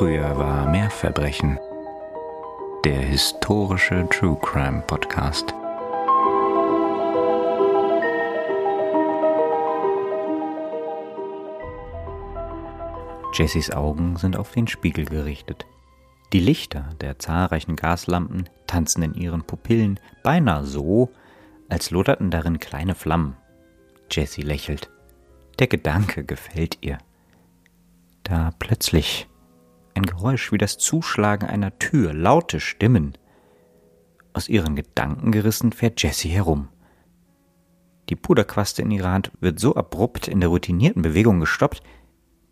[0.00, 1.58] Früher war mehr Verbrechen.
[2.86, 5.52] Der historische True Crime Podcast.
[13.34, 15.66] Jessys Augen sind auf den Spiegel gerichtet.
[16.32, 21.10] Die Lichter der zahlreichen Gaslampen tanzen in ihren Pupillen beinahe so,
[21.68, 23.36] als loderten darin kleine Flammen.
[24.10, 24.88] Jessie lächelt.
[25.58, 26.96] Der Gedanke gefällt ihr.
[28.22, 29.26] Da plötzlich
[30.00, 33.18] ein Geräusch wie das Zuschlagen einer Tür, laute Stimmen.
[34.32, 36.68] Aus ihren Gedanken gerissen fährt Jessie herum.
[38.08, 41.82] Die Puderquaste in ihrer Hand wird so abrupt in der routinierten Bewegung gestoppt,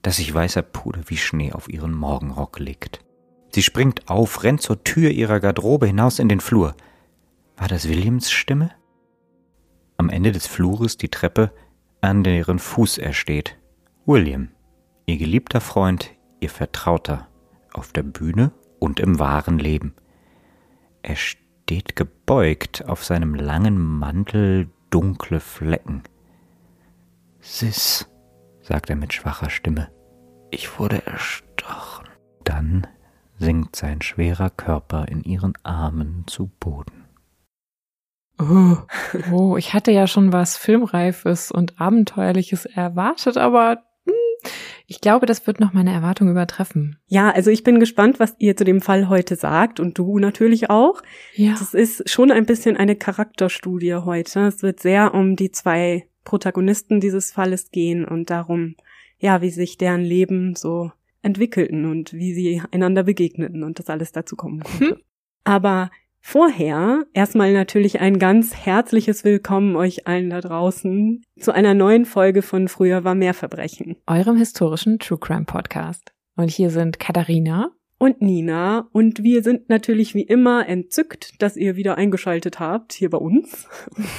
[0.02, 3.04] dass sich weißer Puder wie Schnee auf ihren Morgenrock legt.
[3.50, 6.76] Sie springt auf, rennt zur Tür ihrer Garderobe hinaus in den Flur.
[7.56, 8.70] War das Williams Stimme?
[9.96, 11.50] Am Ende des Flures die Treppe,
[12.02, 13.56] an deren Fuß er steht.
[14.06, 14.50] William,
[15.06, 16.10] ihr geliebter Freund,
[16.40, 17.27] ihr Vertrauter,
[17.72, 19.94] auf der Bühne und im wahren Leben.
[21.02, 26.02] Er steht gebeugt, auf seinem langen Mantel dunkle Flecken.
[27.41, 28.08] Sis,
[28.61, 29.91] sagt er mit schwacher Stimme,
[30.50, 32.08] ich wurde erstochen.
[32.44, 32.86] Dann
[33.39, 37.05] sinkt sein schwerer Körper in ihren Armen zu Boden.
[38.41, 38.77] Oh,
[39.33, 43.83] oh, ich hatte ja schon was Filmreifes und Abenteuerliches erwartet, aber
[44.86, 46.98] ich glaube, das wird noch meine Erwartung übertreffen.
[47.06, 50.70] Ja, also ich bin gespannt, was ihr zu dem Fall heute sagt und du natürlich
[50.70, 51.03] auch.
[51.34, 51.55] Ja.
[51.58, 54.47] Das ist schon ein bisschen eine Charakterstudie heute.
[54.47, 58.77] Es wird sehr um die zwei Protagonisten dieses Falles gehen und darum,
[59.19, 60.92] ja, wie sich deren Leben so
[61.23, 64.95] entwickelten und wie sie einander begegneten und das alles dazu kommen konnte.
[64.95, 64.97] Hm.
[65.45, 72.05] Aber vorher erstmal natürlich ein ganz herzliches Willkommen euch allen da draußen zu einer neuen
[72.05, 73.97] Folge von Früher war mehr Verbrechen.
[74.06, 76.12] Eurem historischen True Crime Podcast.
[76.36, 78.89] Und hier sind Katharina und Nina.
[78.92, 83.68] Und wir sind natürlich wie immer entzückt, dass ihr wieder eingeschaltet habt hier bei uns.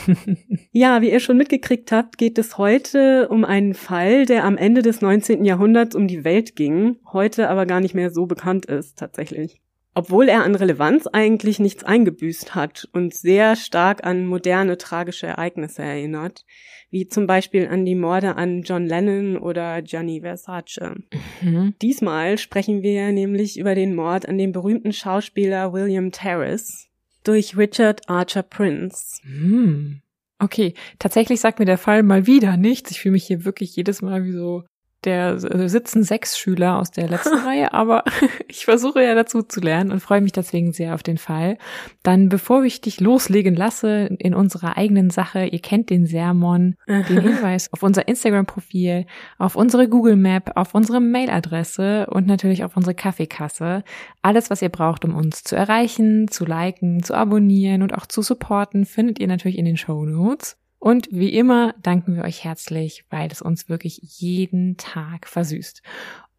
[0.72, 4.82] ja, wie ihr schon mitgekriegt habt, geht es heute um einen Fall, der am Ende
[4.82, 5.46] des 19.
[5.46, 9.62] Jahrhunderts um die Welt ging, heute aber gar nicht mehr so bekannt ist tatsächlich
[9.94, 15.82] obwohl er an Relevanz eigentlich nichts eingebüßt hat und sehr stark an moderne tragische Ereignisse
[15.82, 16.46] erinnert,
[16.92, 20.96] wie zum Beispiel an die Morde an John Lennon oder Gianni Versace.
[21.42, 21.74] Mhm.
[21.82, 26.88] Diesmal sprechen wir nämlich über den Mord an dem berühmten Schauspieler William Terrace
[27.24, 29.22] durch Richard Archer Prince.
[29.24, 30.02] Mhm.
[30.40, 32.92] Okay, tatsächlich sagt mir der Fall mal wieder nichts.
[32.92, 34.64] Ich fühle mich hier wirklich jedes Mal wie so
[35.06, 38.04] der äh, sitzen sechs Schüler aus der letzten Reihe, aber
[38.48, 41.58] ich versuche ja dazu zu lernen und freue mich deswegen sehr auf den Fall.
[42.04, 47.04] Dann, bevor ich dich loslegen lasse in unserer eigenen Sache, ihr kennt den Sermon, den
[47.22, 49.06] Hinweis auf unser Instagram-Profil,
[49.38, 53.84] auf unsere Google Map, auf unsere Mailadresse und natürlich auf unsere Kaffeekasse.
[54.22, 58.22] Alles, was ihr braucht, um uns zu erreichen, zu liken, zu abonnieren und auch zu
[58.22, 60.58] supporten, findet ihr natürlich in den Show Notes.
[60.80, 65.82] Und wie immer danken wir euch herzlich, weil es uns wirklich jeden Tag versüßt.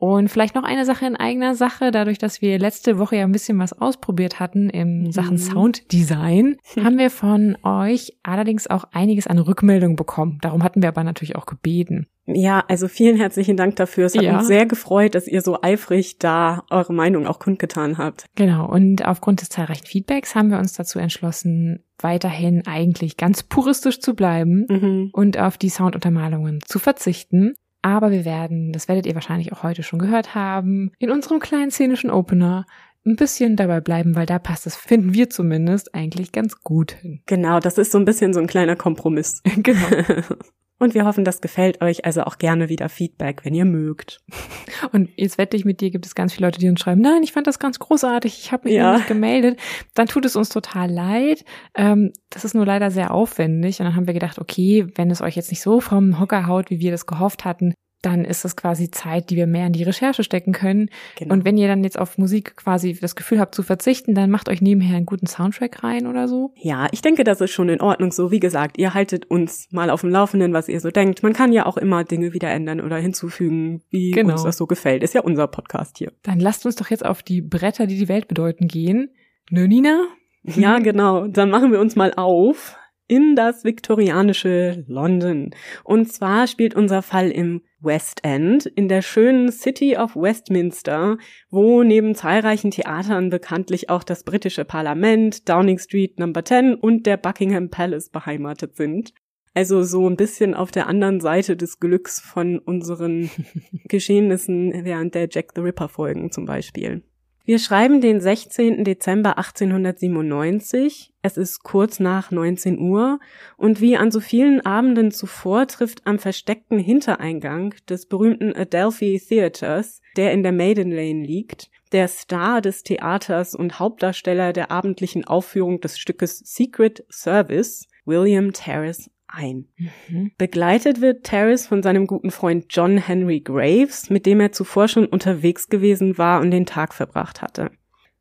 [0.01, 3.33] Und vielleicht noch eine Sache in eigener Sache, dadurch, dass wir letzte Woche ja ein
[3.33, 5.13] bisschen was ausprobiert hatten im mhm.
[5.13, 10.39] Sachen Sounddesign, haben wir von euch allerdings auch einiges an Rückmeldung bekommen.
[10.41, 12.07] Darum hatten wir aber natürlich auch gebeten.
[12.25, 14.07] Ja, also vielen herzlichen Dank dafür.
[14.07, 14.39] Es hat ja.
[14.39, 18.25] uns sehr gefreut, dass ihr so eifrig da eure Meinung auch kundgetan habt.
[18.37, 18.71] Genau.
[18.71, 24.15] Und aufgrund des zahlreichen Feedbacks haben wir uns dazu entschlossen, weiterhin eigentlich ganz puristisch zu
[24.15, 25.11] bleiben mhm.
[25.13, 27.55] und auf die Sounduntermalungen zu verzichten.
[27.83, 31.71] Aber wir werden, das werdet ihr wahrscheinlich auch heute schon gehört haben, in unserem kleinen
[31.71, 32.67] szenischen Opener
[33.07, 37.23] ein bisschen dabei bleiben, weil da passt es, finden wir zumindest, eigentlich ganz gut hin.
[37.27, 39.43] Genau, das ist so ein bisschen so ein kleiner Kompromiss.
[39.57, 39.87] genau.
[40.81, 44.19] Und wir hoffen, das gefällt euch, also auch gerne wieder Feedback, wenn ihr mögt.
[44.93, 47.23] Und jetzt wette ich mit dir, gibt es ganz viele Leute, die uns schreiben, nein,
[47.23, 48.95] ich fand das ganz großartig, ich habe mich ja.
[48.95, 49.61] nicht gemeldet.
[49.95, 51.45] Dann tut es uns total leid.
[51.75, 53.79] Ähm, das ist nur leider sehr aufwendig.
[53.79, 56.71] Und dann haben wir gedacht, okay, wenn es euch jetzt nicht so vom Hocker haut,
[56.71, 59.83] wie wir das gehofft hatten, dann ist das quasi Zeit, die wir mehr in die
[59.83, 60.89] Recherche stecken können.
[61.19, 61.35] Genau.
[61.35, 64.49] Und wenn ihr dann jetzt auf Musik quasi das Gefühl habt zu verzichten, dann macht
[64.49, 66.53] euch nebenher einen guten Soundtrack rein oder so.
[66.57, 68.31] Ja, ich denke, das ist schon in Ordnung so.
[68.31, 71.23] Wie gesagt, ihr haltet uns mal auf dem Laufenden, was ihr so denkt.
[71.23, 74.33] Man kann ja auch immer Dinge wieder ändern oder hinzufügen, wie genau.
[74.33, 75.03] uns das so gefällt.
[75.03, 76.13] Ist ja unser Podcast hier.
[76.23, 79.11] Dann lasst uns doch jetzt auf die Bretter, die die Welt bedeuten, gehen.
[79.51, 80.07] Nö, Nina?
[80.43, 81.27] Ja, genau.
[81.27, 82.77] Dann machen wir uns mal auf
[83.11, 85.51] in das viktorianische London.
[85.83, 91.19] Und zwar spielt unser Fall im West End, in der schönen City of Westminster,
[91.51, 97.17] wo neben zahlreichen Theatern bekanntlich auch das britische Parlament, Downing Street Number 10 und der
[97.17, 99.13] Buckingham Palace beheimatet sind.
[99.55, 103.29] Also so ein bisschen auf der anderen Seite des Glücks von unseren
[103.89, 107.03] Geschehnissen während der Jack the Ripper Folgen zum Beispiel.
[107.51, 108.85] Wir schreiben den 16.
[108.85, 111.13] Dezember 1897.
[111.21, 113.19] Es ist kurz nach 19 Uhr
[113.57, 120.01] und wie an so vielen Abenden zuvor trifft am versteckten Hintereingang des berühmten Adelphi Theaters,
[120.17, 125.81] der in der Maiden Lane liegt, der Star des Theaters und Hauptdarsteller der abendlichen Aufführung
[125.81, 129.69] des Stückes Secret Service, William Terrace ein.
[130.09, 130.33] Mhm.
[130.39, 135.07] Begleitet wird Terrace von seinem guten Freund John Henry Graves, mit dem er zuvor schon
[135.07, 137.71] unterwegs gewesen war und den Tag verbracht hatte.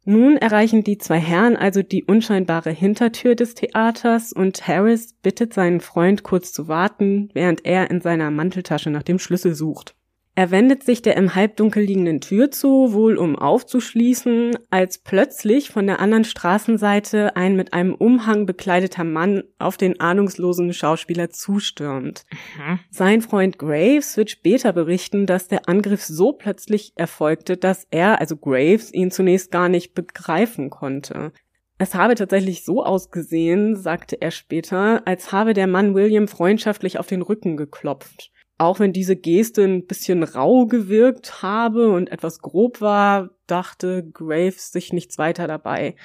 [0.06, 5.81] Nun erreichen die zwei Herren also die unscheinbare Hintertür des Theaters und Harris bittet seinen
[5.81, 9.95] Freund kurz zu warten, während er in seiner Manteltasche nach dem Schlüssel sucht.
[10.39, 15.86] Er wendet sich der im Halbdunkel liegenden Tür zu, wohl um aufzuschließen, als plötzlich von
[15.86, 22.24] der anderen Straßenseite ein mit einem Umhang bekleideter Mann auf den ahnungslosen Schauspieler zustürmt.
[22.57, 22.80] Mhm.
[22.89, 28.38] Sein Freund Graves wird später berichten, dass der Angriff so plötzlich erfolgte, dass er, also
[28.38, 31.33] Graves, ihn zunächst gar nicht begreifen konnte.
[31.80, 37.07] Es habe tatsächlich so ausgesehen, sagte er später, als habe der Mann William freundschaftlich auf
[37.07, 42.81] den Rücken geklopft auch wenn diese Geste ein bisschen rau gewirkt habe und etwas grob
[42.81, 45.95] war, dachte Graves sich nichts weiter dabei.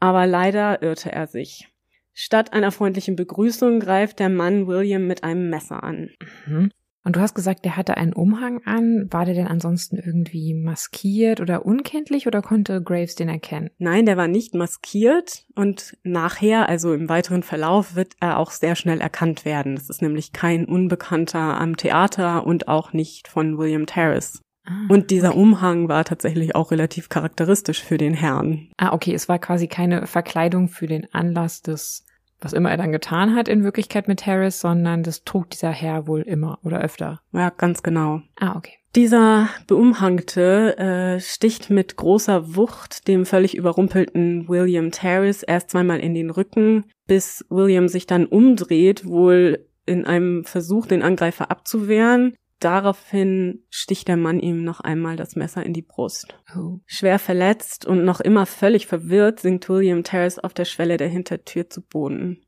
[0.00, 1.68] Aber leider irrte er sich.
[2.12, 6.10] Statt einer freundlichen Begrüßung greift der Mann William mit einem Messer an.
[6.46, 6.70] Mhm.
[7.04, 9.08] Und du hast gesagt, der hatte einen Umhang an.
[9.10, 13.70] War der denn ansonsten irgendwie maskiert oder unkenntlich oder konnte Graves den erkennen?
[13.78, 18.74] Nein, der war nicht maskiert und nachher, also im weiteren Verlauf, wird er auch sehr
[18.74, 19.74] schnell erkannt werden.
[19.74, 24.40] Das ist nämlich kein Unbekannter am Theater und auch nicht von William Terrace.
[24.66, 25.38] Ah, und dieser okay.
[25.38, 28.70] Umhang war tatsächlich auch relativ charakteristisch für den Herrn.
[28.78, 32.06] Ah, okay, es war quasi keine Verkleidung für den Anlass des
[32.44, 36.06] was immer er dann getan hat in Wirklichkeit mit Harris, sondern das trug dieser Herr
[36.06, 37.20] wohl immer oder öfter.
[37.32, 38.20] Ja, ganz genau.
[38.38, 38.74] Ah, okay.
[38.94, 46.14] Dieser Beumhangte äh, sticht mit großer Wucht dem völlig überrumpelten William Terrace erst zweimal in
[46.14, 52.36] den Rücken, bis William sich dann umdreht, wohl in einem Versuch, den Angreifer abzuwehren.
[52.60, 56.38] Daraufhin sticht der Mann ihm noch einmal das Messer in die Brust.
[56.56, 56.78] Oh.
[56.86, 61.68] Schwer verletzt und noch immer völlig verwirrt sinkt William Terrace auf der Schwelle der Hintertür
[61.68, 62.44] zu Boden.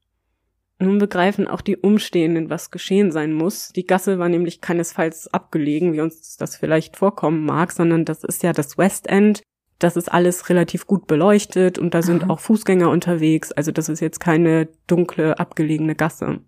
[0.78, 3.70] Nun begreifen auch die Umstehenden, was geschehen sein muss.
[3.70, 8.42] Die Gasse war nämlich keinesfalls abgelegen, wie uns das vielleicht vorkommen mag, sondern das ist
[8.42, 9.42] ja das West End.
[9.78, 12.30] Das ist alles relativ gut beleuchtet und da sind Aha.
[12.30, 13.52] auch Fußgänger unterwegs.
[13.52, 16.40] Also das ist jetzt keine dunkle, abgelegene Gasse.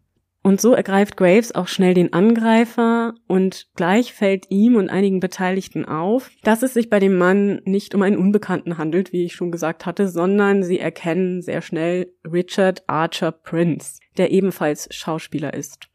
[0.48, 5.84] Und so ergreift Graves auch schnell den Angreifer und gleich fällt ihm und einigen Beteiligten
[5.84, 9.52] auf, dass es sich bei dem Mann nicht um einen Unbekannten handelt, wie ich schon
[9.52, 15.90] gesagt hatte, sondern sie erkennen sehr schnell Richard Archer Prince, der ebenfalls Schauspieler ist.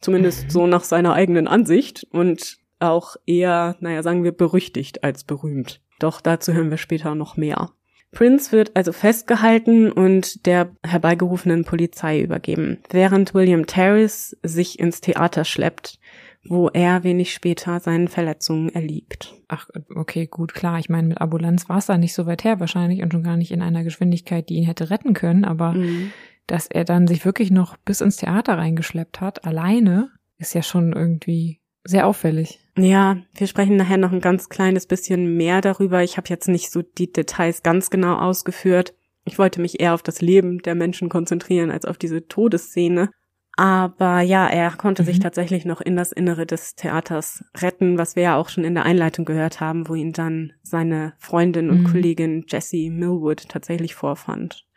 [0.00, 5.80] Zumindest so nach seiner eigenen Ansicht und auch eher, naja, sagen wir, berüchtigt als berühmt.
[5.98, 7.72] Doch dazu hören wir später noch mehr.
[8.10, 15.44] Prince wird also festgehalten und der herbeigerufenen Polizei übergeben, während William Terrace sich ins Theater
[15.44, 15.98] schleppt,
[16.44, 19.34] wo er wenig später seinen Verletzungen erliegt.
[19.48, 20.78] Ach, okay, gut, klar.
[20.78, 23.36] Ich meine, mit Ambulanz war es da nicht so weit her wahrscheinlich und schon gar
[23.36, 26.10] nicht in einer Geschwindigkeit, die ihn hätte retten können, aber mhm.
[26.46, 30.92] dass er dann sich wirklich noch bis ins Theater reingeschleppt hat, alleine, ist ja schon
[30.92, 32.60] irgendwie sehr auffällig.
[32.76, 36.02] Ja, wir sprechen nachher noch ein ganz kleines bisschen mehr darüber.
[36.02, 38.94] Ich habe jetzt nicht so die Details ganz genau ausgeführt.
[39.24, 43.08] Ich wollte mich eher auf das Leben der Menschen konzentrieren als auf diese Todesszene.
[43.56, 45.06] Aber ja, er konnte mhm.
[45.06, 48.74] sich tatsächlich noch in das Innere des Theaters retten, was wir ja auch schon in
[48.74, 51.86] der Einleitung gehört haben, wo ihn dann seine Freundin und mhm.
[51.86, 54.67] Kollegin Jessie Millwood tatsächlich vorfand.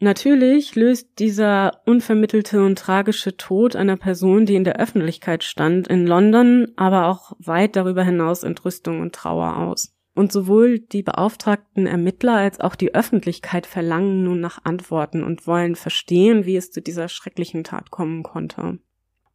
[0.00, 6.06] Natürlich löst dieser unvermittelte und tragische Tod einer Person, die in der Öffentlichkeit stand, in
[6.06, 9.96] London, aber auch weit darüber hinaus Entrüstung und Trauer aus.
[10.14, 15.74] Und sowohl die beauftragten Ermittler als auch die Öffentlichkeit verlangen nun nach Antworten und wollen
[15.74, 18.78] verstehen, wie es zu dieser schrecklichen Tat kommen konnte.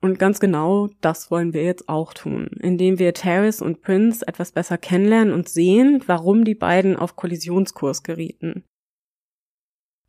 [0.01, 4.51] Und ganz genau das wollen wir jetzt auch tun, indem wir Terrace und Prince etwas
[4.51, 8.65] besser kennenlernen und sehen, warum die beiden auf Kollisionskurs gerieten.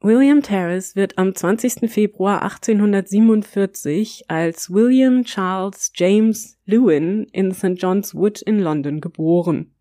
[0.05, 1.91] William Terrace wird am 20.
[1.91, 7.77] Februar 1847 als William Charles James Lewin in St.
[7.77, 9.75] John's Wood in London geboren.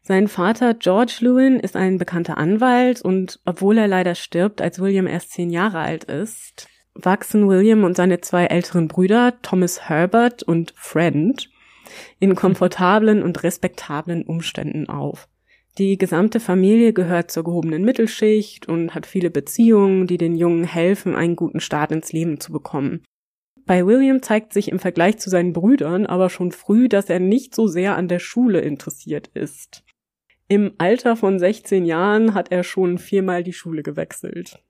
[0.00, 5.06] Sein Vater George Lewin ist ein bekannter Anwalt und obwohl er leider stirbt, als William
[5.06, 10.72] erst zehn Jahre alt ist, wachsen William und seine zwei älteren Brüder Thomas Herbert und
[10.74, 11.50] Friend
[12.18, 15.28] in komfortablen und respektablen Umständen auf.
[15.78, 21.14] Die gesamte Familie gehört zur gehobenen Mittelschicht und hat viele Beziehungen, die den Jungen helfen,
[21.14, 23.04] einen guten Start ins Leben zu bekommen.
[23.66, 27.54] Bei William zeigt sich im Vergleich zu seinen Brüdern aber schon früh, dass er nicht
[27.54, 29.84] so sehr an der Schule interessiert ist.
[30.48, 34.60] Im Alter von 16 Jahren hat er schon viermal die Schule gewechselt.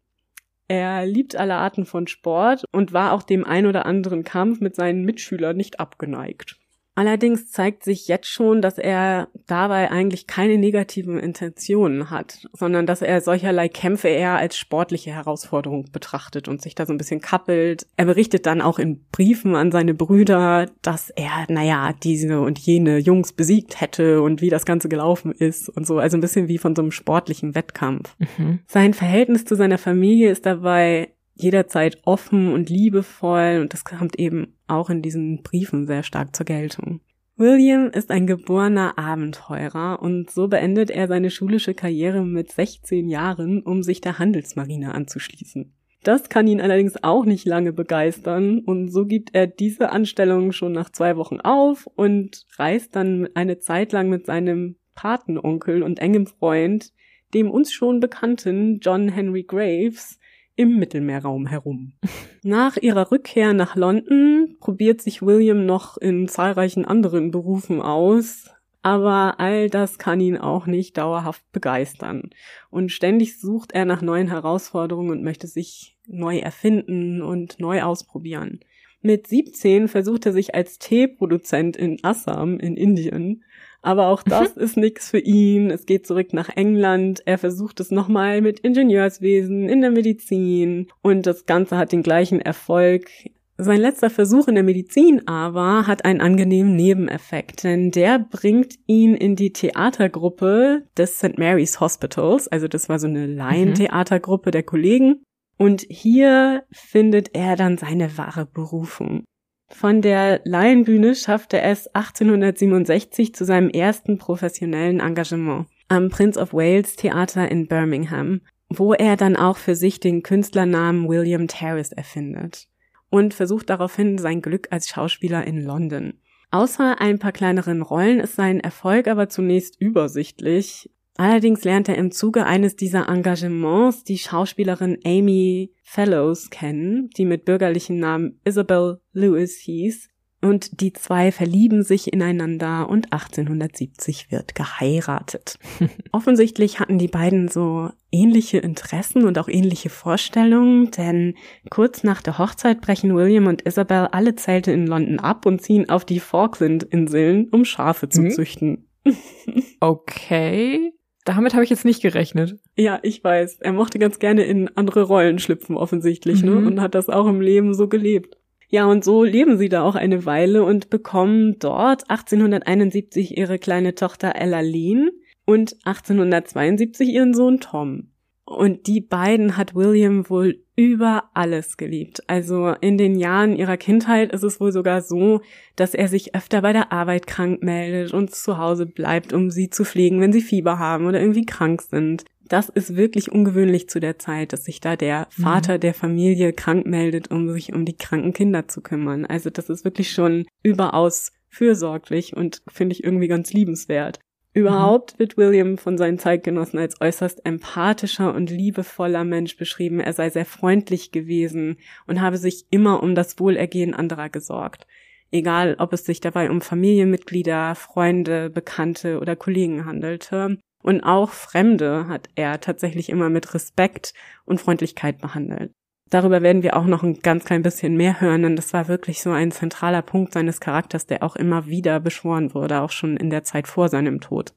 [0.68, 4.76] Er liebt alle Arten von Sport und war auch dem ein oder anderen Kampf mit
[4.76, 6.58] seinen Mitschülern nicht abgeneigt.
[7.00, 13.00] Allerdings zeigt sich jetzt schon, dass er dabei eigentlich keine negativen Intentionen hat, sondern dass
[13.00, 17.86] er solcherlei Kämpfe eher als sportliche Herausforderung betrachtet und sich da so ein bisschen kappelt.
[17.96, 22.98] Er berichtet dann auch in Briefen an seine Brüder, dass er, naja, diese und jene
[22.98, 26.00] Jungs besiegt hätte und wie das Ganze gelaufen ist und so.
[26.00, 28.14] Also ein bisschen wie von so einem sportlichen Wettkampf.
[28.36, 28.58] Mhm.
[28.66, 31.08] Sein Verhältnis zu seiner Familie ist dabei
[31.42, 36.46] jederzeit offen und liebevoll und das kommt eben auch in diesen Briefen sehr stark zur
[36.46, 37.00] Geltung.
[37.36, 43.62] William ist ein geborener Abenteurer und so beendet er seine schulische Karriere mit 16 Jahren,
[43.62, 45.72] um sich der Handelsmarine anzuschließen.
[46.02, 50.72] Das kann ihn allerdings auch nicht lange begeistern und so gibt er diese Anstellung schon
[50.72, 56.26] nach zwei Wochen auf und reist dann eine Zeit lang mit seinem Patenonkel und engem
[56.26, 56.92] Freund,
[57.32, 60.18] dem uns schon bekannten John Henry Graves,
[60.60, 61.94] im Mittelmeerraum herum.
[62.42, 68.50] Nach ihrer Rückkehr nach London probiert sich William noch in zahlreichen anderen Berufen aus,
[68.82, 72.28] aber all das kann ihn auch nicht dauerhaft begeistern.
[72.68, 78.60] Und ständig sucht er nach neuen Herausforderungen und möchte sich neu erfinden und neu ausprobieren.
[79.00, 83.44] Mit 17 versucht er sich als Teeproduzent in Assam in Indien
[83.82, 84.30] aber auch mhm.
[84.30, 85.70] das ist nichts für ihn.
[85.70, 87.22] Es geht zurück nach England.
[87.24, 92.40] Er versucht es nochmal mit Ingenieurswesen in der Medizin und das Ganze hat den gleichen
[92.40, 93.08] Erfolg.
[93.56, 99.14] Sein letzter Versuch in der Medizin aber hat einen angenehmen Nebeneffekt, denn der bringt ihn
[99.14, 101.38] in die Theatergruppe des St.
[101.38, 105.22] Mary's Hospitals, also das war so eine Laientheatergruppe der Kollegen.
[105.58, 109.24] Und hier findet er dann seine wahre Berufung.
[109.70, 116.96] Von der Laienbühne schaffte es 1867 zu seinem ersten professionellen Engagement am Prince of Wales
[116.96, 122.68] Theater in Birmingham, wo er dann auch für sich den Künstlernamen William Terrace erfindet
[123.10, 126.14] und versucht daraufhin sein Glück als Schauspieler in London.
[126.52, 130.90] Außer ein paar kleineren Rollen ist sein Erfolg aber zunächst übersichtlich.
[131.16, 137.44] Allerdings lernt er im Zuge eines dieser Engagements die Schauspielerin Amy Fellows kennen, die mit
[137.44, 140.08] bürgerlichen Namen Isabel Lewis hieß,
[140.42, 145.58] und die zwei verlieben sich ineinander und 1870 wird geheiratet.
[146.12, 151.34] Offensichtlich hatten die beiden so ähnliche Interessen und auch ähnliche Vorstellungen, denn
[151.68, 155.90] kurz nach der Hochzeit brechen William und Isabel alle Zelte in London ab und ziehen
[155.90, 158.30] auf die Falkland-Inseln, um Schafe zu mhm.
[158.30, 158.88] züchten.
[159.80, 160.92] okay.
[161.30, 162.58] Damit habe ich jetzt nicht gerechnet.
[162.76, 163.58] Ja, ich weiß.
[163.60, 166.50] Er mochte ganz gerne in andere Rollen schlüpfen, offensichtlich, ne?
[166.50, 166.62] mhm.
[166.62, 166.66] ne?
[166.66, 168.36] Und hat das auch im Leben so gelebt.
[168.68, 173.94] Ja, und so leben sie da auch eine Weile und bekommen dort 1871 ihre kleine
[173.94, 175.10] Tochter Ella Lean
[175.46, 178.09] und 1872 ihren Sohn Tom.
[178.50, 182.24] Und die beiden hat William wohl über alles geliebt.
[182.26, 185.40] Also in den Jahren ihrer Kindheit ist es wohl sogar so,
[185.76, 189.70] dass er sich öfter bei der Arbeit krank meldet und zu Hause bleibt, um sie
[189.70, 192.24] zu pflegen, wenn sie Fieber haben oder irgendwie krank sind.
[192.48, 195.42] Das ist wirklich ungewöhnlich zu der Zeit, dass sich da der mhm.
[195.42, 199.26] Vater der Familie krank meldet, um sich um die kranken Kinder zu kümmern.
[199.26, 204.18] Also das ist wirklich schon überaus fürsorglich und finde ich irgendwie ganz liebenswert.
[204.52, 210.00] Überhaupt wird William von seinen Zeitgenossen als äußerst empathischer und liebevoller Mensch beschrieben.
[210.00, 211.76] Er sei sehr freundlich gewesen
[212.08, 214.88] und habe sich immer um das Wohlergehen anderer gesorgt.
[215.30, 220.58] Egal, ob es sich dabei um Familienmitglieder, Freunde, Bekannte oder Kollegen handelte.
[220.82, 224.14] Und auch Fremde hat er tatsächlich immer mit Respekt
[224.46, 225.72] und Freundlichkeit behandelt.
[226.10, 229.22] Darüber werden wir auch noch ein ganz klein bisschen mehr hören, denn das war wirklich
[229.22, 233.30] so ein zentraler Punkt seines Charakters, der auch immer wieder beschworen wurde, auch schon in
[233.30, 234.52] der Zeit vor seinem Tod.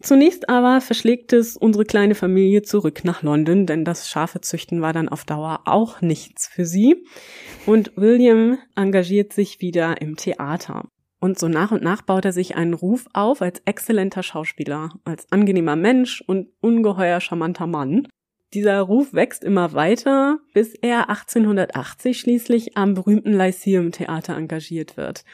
[0.00, 5.08] Zunächst aber verschlägt es unsere kleine Familie zurück nach London, denn das Schafezüchten war dann
[5.08, 7.04] auf Dauer auch nichts für sie.
[7.66, 10.84] Und William engagiert sich wieder im Theater.
[11.20, 15.32] Und so nach und nach baut er sich einen Ruf auf als exzellenter Schauspieler, als
[15.32, 18.06] angenehmer Mensch und ungeheuer charmanter Mann.
[18.54, 25.24] Dieser Ruf wächst immer weiter, bis er 1880 schließlich am berühmten Lyceum Theater engagiert wird.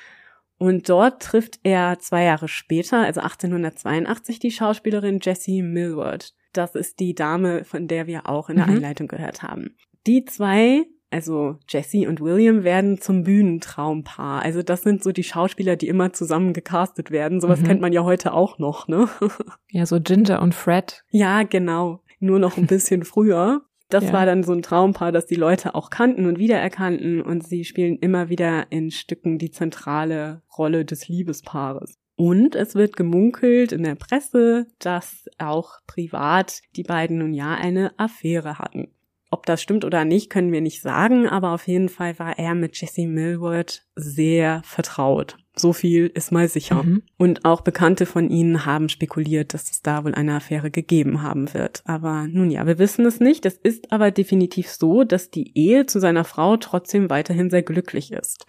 [0.58, 6.34] Und dort trifft er zwei Jahre später, also 1882, die Schauspielerin Jessie Millward.
[6.52, 8.76] Das ist die Dame, von der wir auch in der mhm.
[8.76, 9.76] Einleitung gehört haben.
[10.06, 14.42] Die zwei, also Jessie und William, werden zum Bühnentraumpaar.
[14.42, 17.40] Also das sind so die Schauspieler, die immer zusammen gecastet werden.
[17.40, 17.66] Sowas mhm.
[17.66, 19.08] kennt man ja heute auch noch, ne?
[19.70, 21.04] Ja, so Ginger und Fred.
[21.10, 23.62] Ja, genau nur noch ein bisschen früher.
[23.90, 24.12] Das Ja.
[24.14, 27.96] war dann so ein Traumpaar, das die Leute auch kannten und wiedererkannten und sie spielen
[27.98, 31.94] immer wieder in Stücken die zentrale Rolle des Liebespaares.
[32.16, 37.92] Und es wird gemunkelt in der Presse, dass auch privat die beiden nun ja eine
[37.98, 38.93] Affäre hatten.
[39.34, 42.54] Ob das stimmt oder nicht, können wir nicht sagen, aber auf jeden Fall war er
[42.54, 45.38] mit Jesse Millward sehr vertraut.
[45.56, 46.84] So viel ist mal sicher.
[46.84, 47.02] Mhm.
[47.18, 51.52] Und auch Bekannte von ihnen haben spekuliert, dass es da wohl eine Affäre gegeben haben
[51.52, 51.82] wird.
[51.84, 53.44] Aber nun ja, wir wissen es nicht.
[53.44, 58.12] Es ist aber definitiv so, dass die Ehe zu seiner Frau trotzdem weiterhin sehr glücklich
[58.12, 58.46] ist.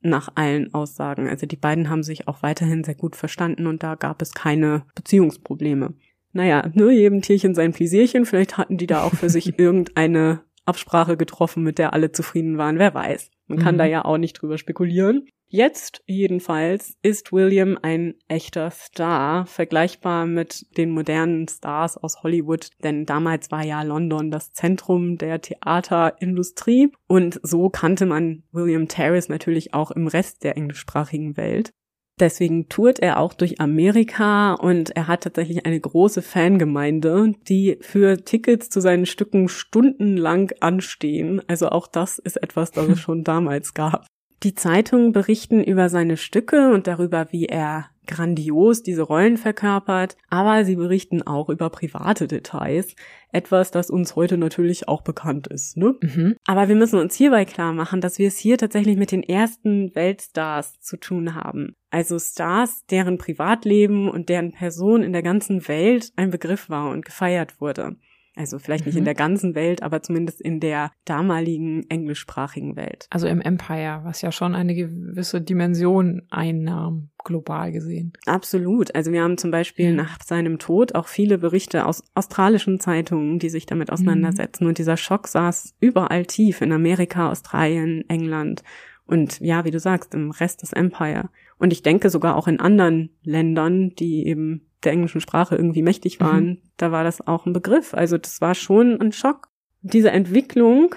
[0.00, 1.28] Nach allen Aussagen.
[1.28, 4.86] Also die beiden haben sich auch weiterhin sehr gut verstanden und da gab es keine
[4.94, 5.92] Beziehungsprobleme.
[6.34, 8.26] Naja, nur jedem Tierchen sein Pläsierchen.
[8.26, 12.78] Vielleicht hatten die da auch für sich irgendeine Absprache getroffen, mit der alle zufrieden waren.
[12.78, 13.30] Wer weiß.
[13.46, 13.78] Man kann Mhm.
[13.78, 15.26] da ja auch nicht drüber spekulieren.
[15.46, 23.06] Jetzt jedenfalls ist William ein echter Star, vergleichbar mit den modernen Stars aus Hollywood, denn
[23.06, 29.74] damals war ja London das Zentrum der Theaterindustrie und so kannte man William Terrace natürlich
[29.74, 31.72] auch im Rest der englischsprachigen Welt.
[32.20, 38.24] Deswegen tourt er auch durch Amerika und er hat tatsächlich eine große Fangemeinde, die für
[38.24, 41.42] Tickets zu seinen Stücken stundenlang anstehen.
[41.48, 44.06] Also auch das ist etwas, das es schon damals gab.
[44.44, 50.66] Die Zeitungen berichten über seine Stücke und darüber, wie er grandios diese Rollen verkörpert, aber
[50.66, 52.94] sie berichten auch über private Details,
[53.32, 55.78] etwas, das uns heute natürlich auch bekannt ist.
[55.78, 55.94] Ne?
[55.98, 56.36] Mhm.
[56.44, 59.94] Aber wir müssen uns hierbei klar machen, dass wir es hier tatsächlich mit den ersten
[59.94, 61.74] Weltstars zu tun haben.
[61.90, 67.06] Also Stars, deren Privatleben und deren Person in der ganzen Welt ein Begriff war und
[67.06, 67.96] gefeiert wurde.
[68.36, 69.00] Also vielleicht nicht Mhm.
[69.00, 73.06] in der ganzen Welt, aber zumindest in der damaligen englischsprachigen Welt.
[73.10, 78.12] Also im Empire, was ja schon eine gewisse Dimension einnahm, global gesehen.
[78.26, 78.94] Absolut.
[78.94, 79.92] Also wir haben zum Beispiel Ja.
[79.92, 84.66] nach seinem Tod auch viele Berichte aus australischen Zeitungen, die sich damit auseinandersetzen.
[84.66, 88.62] Und dieser Schock saß überall tief in Amerika, Australien, England
[89.06, 91.28] und ja, wie du sagst, im Rest des Empire.
[91.58, 96.20] Und ich denke sogar auch in anderen Ländern, die eben der englischen Sprache irgendwie mächtig
[96.20, 97.94] waren, da war das auch ein Begriff.
[97.94, 99.48] Also das war schon ein Schock.
[99.82, 100.94] Diese Entwicklung,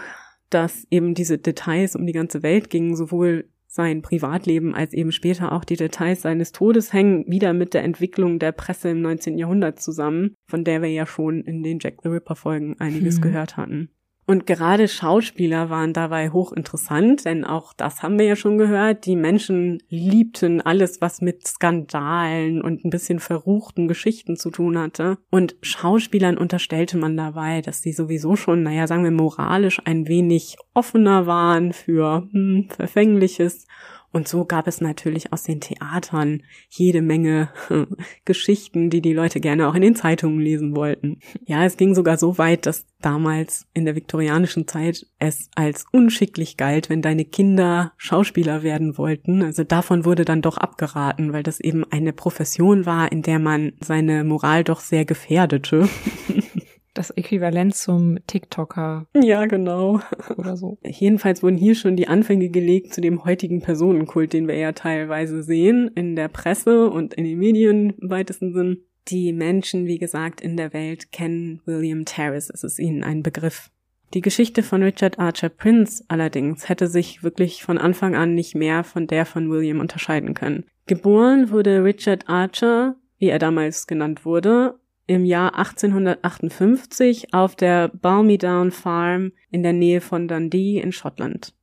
[0.49, 5.51] dass eben diese Details um die ganze Welt gingen, sowohl sein Privatleben als eben später
[5.51, 9.37] auch die Details seines Todes hängen wieder mit der Entwicklung der Presse im 19.
[9.37, 13.21] Jahrhundert zusammen, von der wir ja schon in den Jack the Ripper Folgen einiges Hm.
[13.21, 13.89] gehört hatten.
[14.29, 19.05] Und gerade Schauspieler waren dabei hochinteressant, denn auch das haben wir ja schon gehört.
[19.05, 25.17] Die Menschen liebten alles, was mit Skandalen und ein bisschen verruchten Geschichten zu tun hatte.
[25.31, 30.57] Und Schauspielern unterstellte man dabei, dass sie sowieso schon, naja, sagen wir moralisch ein wenig
[30.73, 33.65] offener waren für hm, Verfängliches.
[34.11, 37.49] Und so gab es natürlich aus den Theatern jede Menge
[38.25, 41.19] Geschichten, die die Leute gerne auch in den Zeitungen lesen wollten.
[41.45, 46.57] Ja, es ging sogar so weit, dass damals in der viktorianischen Zeit es als unschicklich
[46.57, 49.43] galt, wenn deine Kinder Schauspieler werden wollten.
[49.43, 53.73] Also davon wurde dann doch abgeraten, weil das eben eine Profession war, in der man
[53.81, 55.87] seine Moral doch sehr gefährdete.
[56.97, 59.99] Das Äquivalent zum TikToker Ja, genau.
[60.35, 60.79] oder so.
[60.83, 65.43] Jedenfalls wurden hier schon die Anfänge gelegt zu dem heutigen Personenkult, den wir ja teilweise
[65.43, 68.79] sehen, in der Presse und in den Medien im weitesten Sinn.
[69.09, 73.69] Die Menschen, wie gesagt, in der Welt kennen William Terrace, es ist ihnen ein Begriff.
[74.15, 78.83] Die Geschichte von Richard Archer Prince allerdings hätte sich wirklich von Anfang an nicht mehr
[78.83, 80.65] von der von William unterscheiden können.
[80.87, 88.71] Geboren wurde Richard Archer, wie er damals genannt wurde, im Jahr 1858 auf der Balmydown
[88.71, 91.53] Farm in der Nähe von Dundee in Schottland.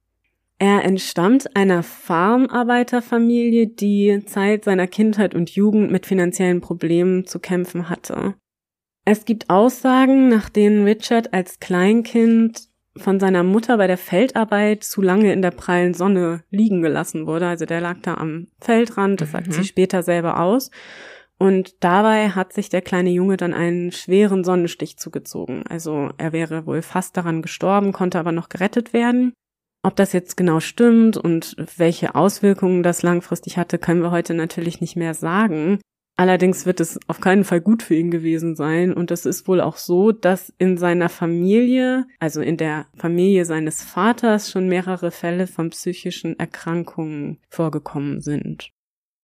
[0.59, 7.91] Er entstammt einer Farmarbeiterfamilie, die Zeit seiner Kindheit und Jugend mit finanziellen Problemen zu kämpfen
[7.91, 8.35] hatte.
[9.05, 15.03] Es gibt Aussagen, nach denen Richard als Kleinkind von seiner Mutter bei der Feldarbeit zu
[15.03, 17.49] lange in der prallen Sonne liegen gelassen wurde.
[17.49, 19.53] Also der lag da am Feldrand, das sagt Mhm.
[19.53, 20.71] sie später selber aus.
[21.45, 25.63] Und dabei hat sich der kleine Junge dann einen schweren Sonnenstich zugezogen.
[25.69, 29.35] Also er wäre wohl fast daran gestorben, konnte aber noch gerettet werden.
[29.83, 34.81] Ob das jetzt genau stimmt und welche Auswirkungen das langfristig hatte, können wir heute natürlich
[34.81, 35.81] nicht mehr sagen.
[36.17, 38.95] Allerdings wird es auf keinen Fall gut für ihn gewesen sein.
[38.95, 43.83] Und es ist wohl auch so, dass in seiner Familie, also in der Familie seines
[43.83, 48.71] Vaters, schon mehrere Fälle von psychischen Erkrankungen vorgekommen sind.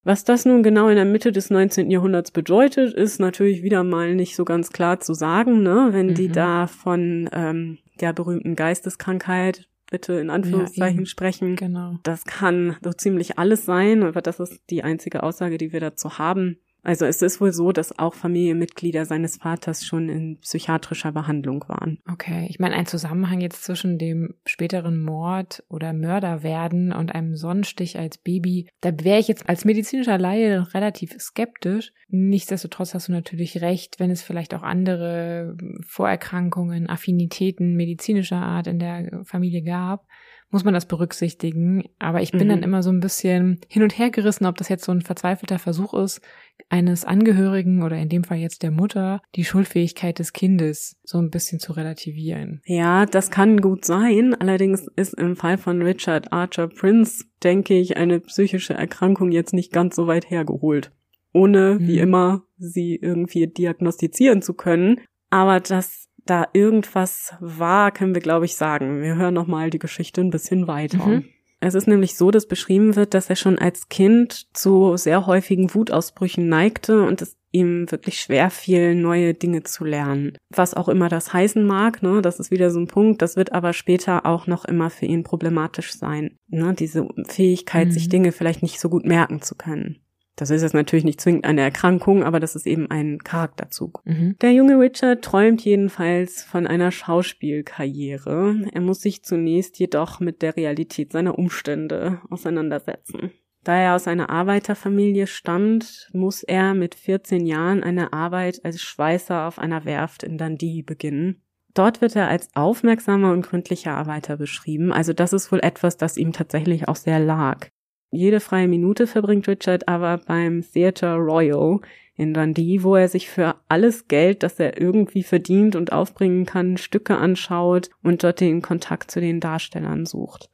[0.02, 1.90] Was das nun genau in der Mitte des 19.
[1.90, 5.88] Jahrhunderts bedeutet, ist natürlich wieder mal nicht so ganz klar zu sagen, ne?
[5.92, 6.32] Wenn die Mhm.
[6.32, 11.06] da von ähm, der berühmten Geisteskrankheit bitte in Anführungszeichen eben.
[11.06, 11.56] sprechen.
[11.56, 11.98] Genau.
[12.04, 16.16] Das kann so ziemlich alles sein, aber das ist die einzige Aussage, die wir dazu
[16.18, 16.58] haben.
[16.82, 21.98] Also es ist wohl so, dass auch Familienmitglieder seines Vaters schon in psychiatrischer Behandlung waren.
[22.10, 27.98] Okay, ich meine, ein Zusammenhang jetzt zwischen dem späteren Mord oder Mörderwerden und einem Sonnenstich
[27.98, 31.92] als Baby, da wäre ich jetzt als medizinischer Laie relativ skeptisch.
[32.08, 38.78] Nichtsdestotrotz hast du natürlich recht, wenn es vielleicht auch andere Vorerkrankungen, Affinitäten medizinischer Art in
[38.78, 40.06] der Familie gab
[40.50, 41.84] muss man das berücksichtigen.
[41.98, 42.48] Aber ich bin mhm.
[42.48, 45.58] dann immer so ein bisschen hin und her gerissen, ob das jetzt so ein verzweifelter
[45.58, 46.20] Versuch ist,
[46.68, 51.30] eines Angehörigen oder in dem Fall jetzt der Mutter, die Schuldfähigkeit des Kindes so ein
[51.30, 52.60] bisschen zu relativieren.
[52.64, 54.34] Ja, das kann gut sein.
[54.34, 59.72] Allerdings ist im Fall von Richard Archer Prince, denke ich, eine psychische Erkrankung jetzt nicht
[59.72, 60.92] ganz so weit hergeholt.
[61.32, 61.86] Ohne, mhm.
[61.86, 65.00] wie immer, sie irgendwie diagnostizieren zu können.
[65.30, 69.02] Aber das da irgendwas war, können wir, glaube ich, sagen.
[69.02, 71.04] Wir hören nochmal die Geschichte ein bisschen weiter.
[71.04, 71.24] Mhm.
[71.62, 75.74] Es ist nämlich so, dass beschrieben wird, dass er schon als Kind zu sehr häufigen
[75.74, 80.38] Wutausbrüchen neigte und es ihm wirklich schwer fiel, neue Dinge zu lernen.
[80.48, 83.52] Was auch immer das heißen mag, ne, das ist wieder so ein Punkt, das wird
[83.52, 86.36] aber später auch noch immer für ihn problematisch sein.
[86.48, 87.92] Ne, diese Fähigkeit, mhm.
[87.92, 89.98] sich Dinge vielleicht nicht so gut merken zu können.
[90.40, 94.00] Das ist jetzt natürlich nicht zwingend eine Erkrankung, aber das ist eben ein Charakterzug.
[94.06, 94.36] Mhm.
[94.40, 98.64] Der junge Richard träumt jedenfalls von einer Schauspielkarriere.
[98.72, 103.32] Er muss sich zunächst jedoch mit der Realität seiner Umstände auseinandersetzen.
[103.64, 109.46] Da er aus einer Arbeiterfamilie stammt, muss er mit 14 Jahren eine Arbeit als Schweißer
[109.46, 111.42] auf einer Werft in Dundee beginnen.
[111.74, 116.16] Dort wird er als aufmerksamer und gründlicher Arbeiter beschrieben, also das ist wohl etwas, das
[116.16, 117.68] ihm tatsächlich auch sehr lag.
[118.10, 121.80] Jede freie Minute verbringt Richard aber beim Theatre Royal
[122.16, 126.76] in Dundee, wo er sich für alles Geld, das er irgendwie verdient und aufbringen kann,
[126.76, 130.50] Stücke anschaut und dort den Kontakt zu den Darstellern sucht.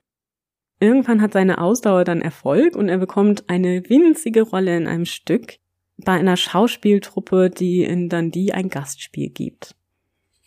[0.78, 5.54] Irgendwann hat seine Ausdauer dann Erfolg und er bekommt eine winzige Rolle in einem Stück
[5.96, 9.74] bei einer Schauspieltruppe, die in Dundee ein Gastspiel gibt.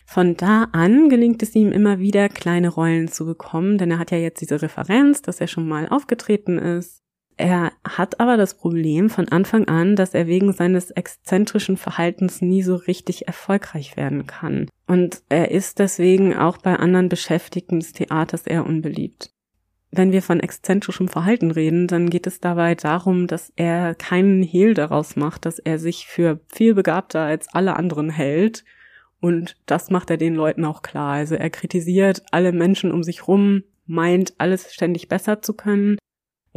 [0.06, 4.12] Von da an gelingt es ihm immer wieder, kleine Rollen zu bekommen, denn er hat
[4.12, 6.99] ja jetzt diese Referenz, dass er schon mal aufgetreten ist.
[7.40, 12.64] Er hat aber das Problem von Anfang an, dass er wegen seines exzentrischen Verhaltens nie
[12.64, 14.68] so richtig erfolgreich werden kann.
[14.88, 19.32] Und er ist deswegen auch bei anderen Beschäftigten des Theaters eher unbeliebt.
[19.90, 24.74] Wenn wir von exzentrischem Verhalten reden, dann geht es dabei darum, dass er keinen Hehl
[24.74, 28.66] daraus macht, dass er sich für viel begabter als alle anderen hält
[29.22, 31.14] und das macht er den Leuten auch klar.
[31.14, 35.98] Also er kritisiert alle Menschen um sich rum, meint alles ständig besser zu können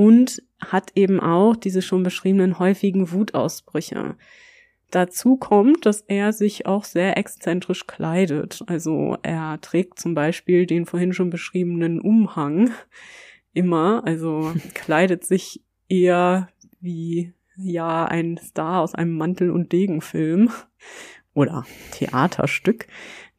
[0.02, 4.16] und hat eben auch diese schon beschriebenen häufigen Wutausbrüche.
[4.90, 8.62] Dazu kommt, dass er sich auch sehr exzentrisch kleidet.
[8.66, 12.72] Also er trägt zum Beispiel den vorhin schon beschriebenen Umhang
[13.52, 16.48] immer, also kleidet sich eher
[16.80, 20.50] wie ja ein Star aus einem Mantel- und Degenfilm
[21.32, 22.88] oder Theaterstück,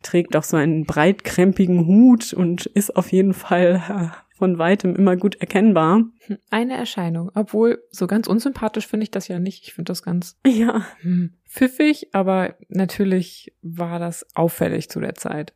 [0.02, 5.16] trägt auch so einen breitkrempigen Hut und ist auf jeden Fall äh, von weitem immer
[5.16, 6.04] gut erkennbar.
[6.50, 9.64] Eine Erscheinung, obwohl so ganz unsympathisch finde ich das ja nicht.
[9.64, 10.86] Ich finde das ganz ja.
[11.00, 15.54] Hm, pfiffig, aber natürlich war das auffällig zu der Zeit.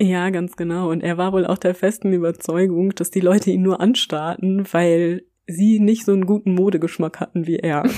[0.00, 0.88] Ja, ganz genau.
[0.88, 5.22] Und er war wohl auch der festen Überzeugung, dass die Leute ihn nur anstarrten, weil
[5.48, 7.82] sie nicht so einen guten Modegeschmack hatten wie er.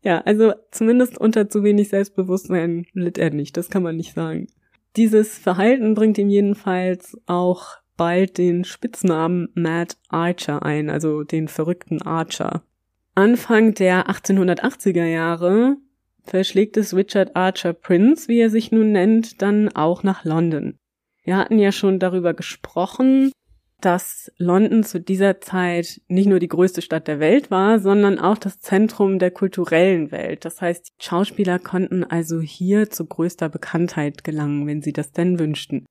[0.00, 4.46] Ja, also zumindest unter zu wenig Selbstbewusstsein litt er nicht, das kann man nicht sagen.
[4.94, 12.00] Dieses Verhalten bringt ihm jedenfalls auch bald den Spitznamen Mad Archer ein, also den verrückten
[12.00, 12.62] Archer.
[13.14, 15.76] Anfang der 1880er Jahre
[16.22, 20.78] verschlägt es Richard Archer Prince, wie er sich nun nennt, dann auch nach London.
[21.24, 23.32] Wir hatten ja schon darüber gesprochen,
[23.80, 28.38] dass London zu dieser Zeit nicht nur die größte Stadt der Welt war, sondern auch
[28.38, 30.44] das Zentrum der kulturellen Welt.
[30.44, 35.86] Das heißt, Schauspieler konnten also hier zu größter Bekanntheit gelangen, wenn sie das denn wünschten.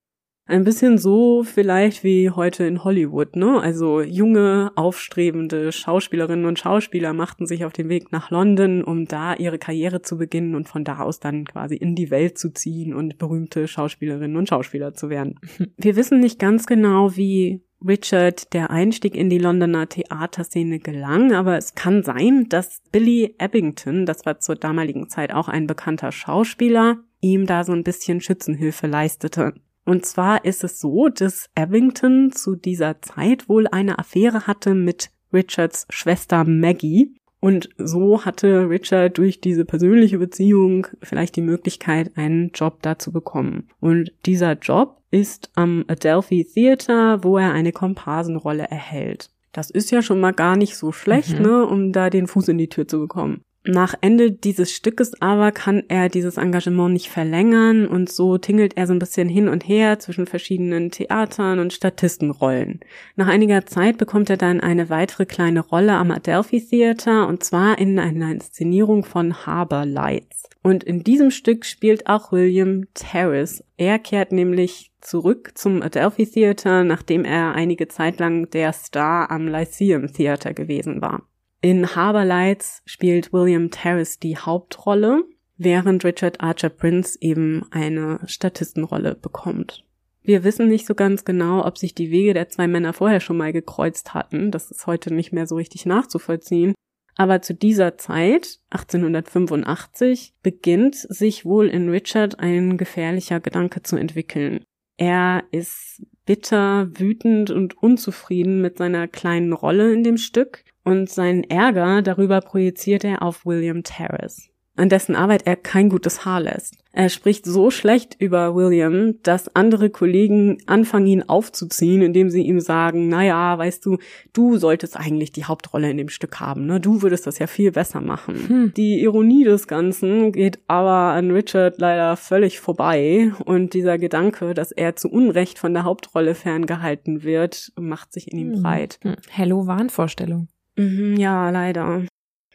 [0.50, 3.60] Ein bisschen so vielleicht wie heute in Hollywood, ne?
[3.62, 9.34] Also junge, aufstrebende Schauspielerinnen und Schauspieler machten sich auf den Weg nach London, um da
[9.34, 12.94] ihre Karriere zu beginnen und von da aus dann quasi in die Welt zu ziehen
[12.94, 15.38] und berühmte Schauspielerinnen und Schauspieler zu werden.
[15.78, 21.58] Wir wissen nicht ganz genau, wie Richard der Einstieg in die Londoner Theaterszene gelang, aber
[21.58, 27.00] es kann sein, dass Billy Ebbington, das war zur damaligen Zeit auch ein bekannter Schauspieler,
[27.20, 29.54] ihm da so ein bisschen Schützenhilfe leistete.
[29.88, 35.12] Und zwar ist es so, dass Ebbington zu dieser Zeit wohl eine Affäre hatte mit
[35.32, 37.15] Richards Schwester Maggie.
[37.39, 43.13] Und so hatte Richard durch diese persönliche Beziehung vielleicht die Möglichkeit, einen Job da zu
[43.13, 43.69] bekommen.
[43.80, 49.30] Und dieser Job ist am Adelphi Theater, wo er eine Komparsenrolle erhält.
[49.54, 51.45] Das ist ja schon mal gar nicht so schlecht, mhm.
[51.45, 53.41] ne, um da den Fuß in die Tür zu bekommen.
[53.69, 58.88] Nach Ende dieses Stückes aber kann er dieses Engagement nicht verlängern und so tingelt er
[58.88, 62.80] so ein bisschen hin und her zwischen verschiedenen Theatern und Statistenrollen.
[63.17, 67.77] Nach einiger Zeit bekommt er dann eine weitere kleine Rolle am Adelphi Theater und zwar
[67.77, 70.43] in einer Inszenierung von Harbor Lights.
[70.63, 73.65] Und in diesem Stück spielt auch William Terrace.
[73.75, 79.49] Er kehrt nämlich zurück zum Adelphi Theater, nachdem er einige Zeit lang der Star am
[79.49, 81.23] Lyceum Theater gewesen war.
[81.62, 85.24] In Harbour Lights spielt William Terrace die Hauptrolle,
[85.58, 89.84] während Richard Archer Prince eben eine Statistenrolle bekommt.
[90.22, 93.38] Wir wissen nicht so ganz genau, ob sich die Wege der zwei Männer vorher schon
[93.38, 94.52] mal gekreuzt hatten.
[94.52, 96.76] Das ist heute nicht mehr so richtig nachzuvollziehen.
[97.15, 104.63] Aber zu dieser Zeit, 1885, beginnt sich wohl in Richard ein gefährlicher Gedanke zu entwickeln.
[104.98, 111.43] Er ist bitter, wütend und unzufrieden mit seiner kleinen Rolle in dem Stück und seinen
[111.43, 116.76] Ärger darüber projiziert er auf William Terrace an dessen Arbeit er kein gutes Haar lässt.
[116.93, 122.60] Er spricht so schlecht über William, dass andere Kollegen anfangen, ihn aufzuziehen, indem sie ihm
[122.60, 123.97] sagen, naja, weißt du,
[124.34, 126.80] du solltest eigentlich die Hauptrolle in dem Stück haben, ne?
[126.80, 128.36] Du würdest das ja viel besser machen.
[128.47, 128.73] Hm.
[128.76, 134.71] Die Ironie des Ganzen geht aber an Richard leider völlig vorbei und dieser Gedanke, dass
[134.71, 138.62] er zu Unrecht von der Hauptrolle ferngehalten wird, macht sich in ihm hm.
[138.63, 139.00] breit.
[139.04, 139.15] Hm.
[139.30, 140.47] Hello Wahnvorstellung.
[140.78, 142.06] Mhm, ja, leider.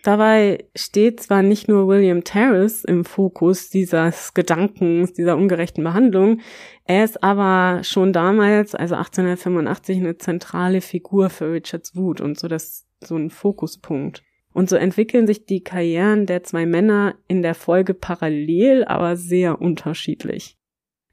[0.03, 6.41] Dabei steht zwar nicht nur William Terrace im Fokus dieses Gedankens, dieser ungerechten Behandlung,
[6.85, 12.49] er ist aber schon damals, also 1885, eine zentrale Figur für Richards Wut und so
[12.49, 14.23] das, so ein Fokuspunkt.
[14.53, 19.61] Und so entwickeln sich die Karrieren der zwei Männer in der Folge parallel, aber sehr
[19.61, 20.59] unterschiedlich.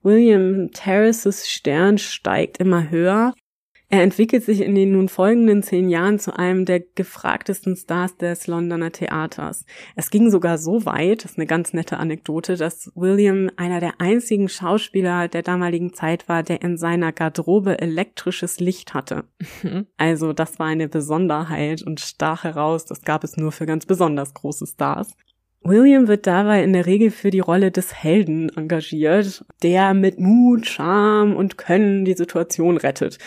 [0.01, 3.33] William Terraces Stern steigt immer höher
[3.91, 8.45] er entwickelt sich in den nun folgenden zehn Jahren zu einem der gefragtesten Stars des
[8.45, 9.65] Londoner Theaters.
[9.95, 13.99] Es ging sogar so weit, das ist eine ganz nette Anekdote, dass William einer der
[13.99, 19.23] einzigen Schauspieler der damaligen Zeit war, der in seiner Garderobe elektrisches Licht hatte.
[19.63, 19.87] Mhm.
[19.97, 24.35] Also das war eine Besonderheit und stach heraus, das gab es nur für ganz besonders
[24.35, 25.15] große Stars.
[25.61, 30.65] William wird dabei in der Regel für die Rolle des Helden engagiert, der mit Mut,
[30.65, 33.17] Charme und Können die Situation rettet.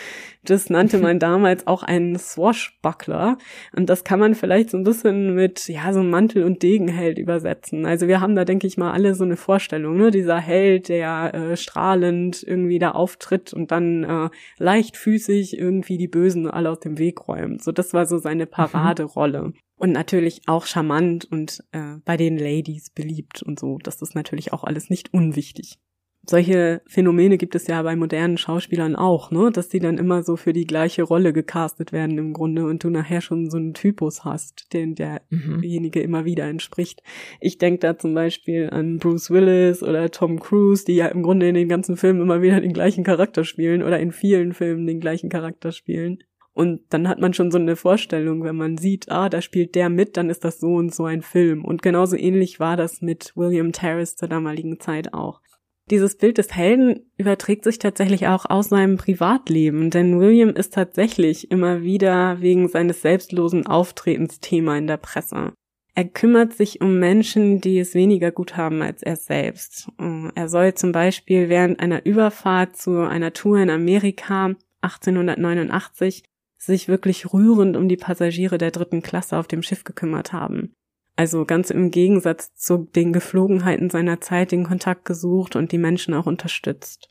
[0.45, 3.37] Das nannte man damals auch einen Swashbuckler
[3.75, 7.85] und das kann man vielleicht so ein bisschen mit ja so Mantel und Degenheld übersetzen.
[7.85, 11.33] Also wir haben da denke ich mal alle so eine Vorstellung, ne, dieser Held, der
[11.33, 16.97] äh, strahlend irgendwie da auftritt und dann äh, leichtfüßig irgendwie die Bösen alle aus dem
[16.97, 17.63] Weg räumt.
[17.63, 18.49] So das war so seine mhm.
[18.49, 19.53] Paraderolle.
[19.75, 23.79] Und natürlich auch charmant und äh, bei den Ladies beliebt und so.
[23.83, 25.77] Das ist natürlich auch alles nicht unwichtig.
[26.25, 29.51] Solche Phänomene gibt es ja bei modernen Schauspielern auch, ne?
[29.51, 32.89] Dass die dann immer so für die gleiche Rolle gecastet werden im Grunde und du
[32.89, 36.05] nachher schon so einen Typus hast, den derjenige mhm.
[36.05, 37.03] immer wieder entspricht.
[37.41, 41.49] Ich denke da zum Beispiel an Bruce Willis oder Tom Cruise, die ja im Grunde
[41.49, 45.01] in den ganzen Filmen immer wieder den gleichen Charakter spielen oder in vielen Filmen den
[45.01, 46.19] gleichen Charakter spielen.
[46.53, 49.89] Und dann hat man schon so eine Vorstellung, wenn man sieht, ah, da spielt der
[49.89, 51.65] mit, dann ist das so und so ein Film.
[51.65, 55.41] Und genauso ähnlich war das mit William Terrace zur damaligen Zeit auch.
[55.89, 61.51] Dieses Bild des Helden überträgt sich tatsächlich auch aus seinem Privatleben, denn William ist tatsächlich
[61.51, 65.51] immer wieder wegen seines selbstlosen Auftretens Thema in der Presse.
[65.95, 69.89] Er kümmert sich um Menschen, die es weniger gut haben als er selbst.
[70.33, 76.23] Er soll zum Beispiel während einer Überfahrt zu einer Tour in Amerika 1889
[76.57, 80.73] sich wirklich rührend um die Passagiere der dritten Klasse auf dem Schiff gekümmert haben.
[81.15, 86.13] Also ganz im Gegensatz zu den Geflogenheiten seiner Zeit den Kontakt gesucht und die Menschen
[86.13, 87.09] auch unterstützt.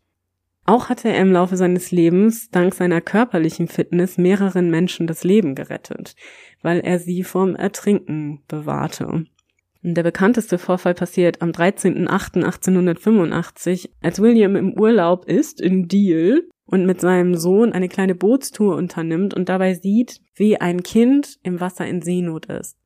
[0.64, 5.54] Auch hatte er im Laufe seines Lebens dank seiner körperlichen Fitness mehreren Menschen das Leben
[5.54, 6.14] gerettet,
[6.62, 9.24] weil er sie vom Ertrinken bewahrte.
[9.84, 17.00] Der bekannteste Vorfall passiert am 13.08.1885, als William im Urlaub ist in Deal und mit
[17.00, 22.00] seinem Sohn eine kleine Bootstour unternimmt und dabei sieht, wie ein Kind im Wasser in
[22.00, 22.76] Seenot ist.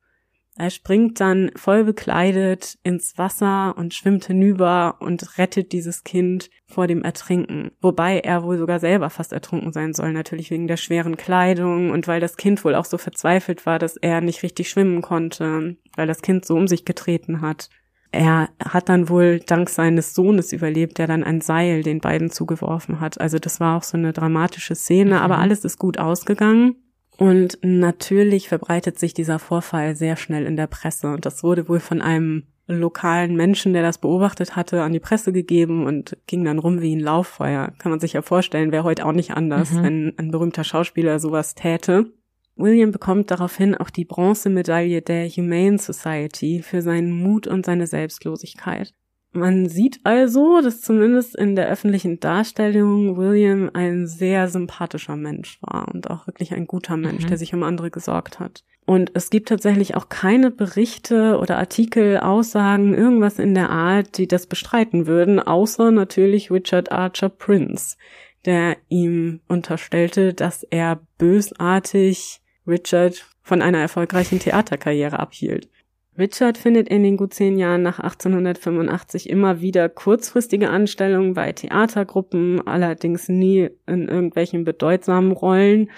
[0.59, 6.87] Er springt dann voll bekleidet ins Wasser und schwimmt hinüber und rettet dieses Kind vor
[6.87, 7.71] dem Ertrinken.
[7.79, 12.07] Wobei er wohl sogar selber fast ertrunken sein soll, natürlich wegen der schweren Kleidung und
[12.07, 16.07] weil das Kind wohl auch so verzweifelt war, dass er nicht richtig schwimmen konnte, weil
[16.07, 17.69] das Kind so um sich getreten hat.
[18.11, 22.99] Er hat dann wohl dank seines Sohnes überlebt, der dann ein Seil den beiden zugeworfen
[22.99, 23.21] hat.
[23.21, 25.21] Also das war auch so eine dramatische Szene, mhm.
[25.21, 26.75] aber alles ist gut ausgegangen.
[27.17, 31.07] Und natürlich verbreitet sich dieser Vorfall sehr schnell in der Presse.
[31.07, 35.31] Und das wurde wohl von einem lokalen Menschen, der das beobachtet hatte, an die Presse
[35.31, 37.73] gegeben und ging dann rum wie ein Lauffeuer.
[37.79, 39.83] Kann man sich ja vorstellen, wäre heute auch nicht anders, mhm.
[39.83, 42.11] wenn ein berühmter Schauspieler sowas täte.
[42.55, 48.93] William bekommt daraufhin auch die Bronzemedaille der Humane Society für seinen Mut und seine Selbstlosigkeit.
[49.37, 55.87] Man sieht also, dass zumindest in der öffentlichen Darstellung William ein sehr sympathischer Mensch war
[55.93, 57.27] und auch wirklich ein guter Mensch, mhm.
[57.27, 58.63] der sich um andere gesorgt hat.
[58.85, 64.27] Und es gibt tatsächlich auch keine Berichte oder Artikel, Aussagen, irgendwas in der Art, die
[64.27, 67.97] das bestreiten würden, außer natürlich Richard Archer Prince,
[68.45, 75.69] der ihm unterstellte, dass er bösartig Richard von einer erfolgreichen Theaterkarriere abhielt.
[76.17, 82.65] Richard findet in den gut zehn Jahren nach 1885 immer wieder kurzfristige Anstellungen bei Theatergruppen,
[82.65, 85.91] allerdings nie in irgendwelchen bedeutsamen Rollen.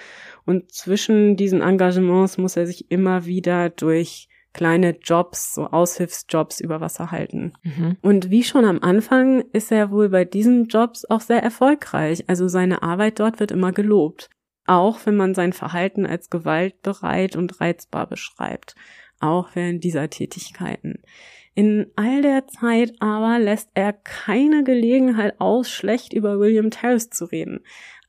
[0.44, 6.80] Und zwischen diesen Engagements muss er sich immer wieder durch kleine Jobs, so Aushilfsjobs über
[6.80, 7.52] Wasser halten.
[7.62, 7.96] Mhm.
[8.02, 12.24] Und wie schon am Anfang ist er wohl bei diesen Jobs auch sehr erfolgreich.
[12.26, 14.28] Also seine Arbeit dort wird immer gelobt.
[14.66, 18.74] Auch wenn man sein Verhalten als gewaltbereit und reizbar beschreibt
[19.20, 21.02] auch während dieser Tätigkeiten.
[21.54, 27.24] In all der Zeit aber lässt er keine Gelegenheit aus, schlecht über William Terrace zu
[27.26, 27.60] reden.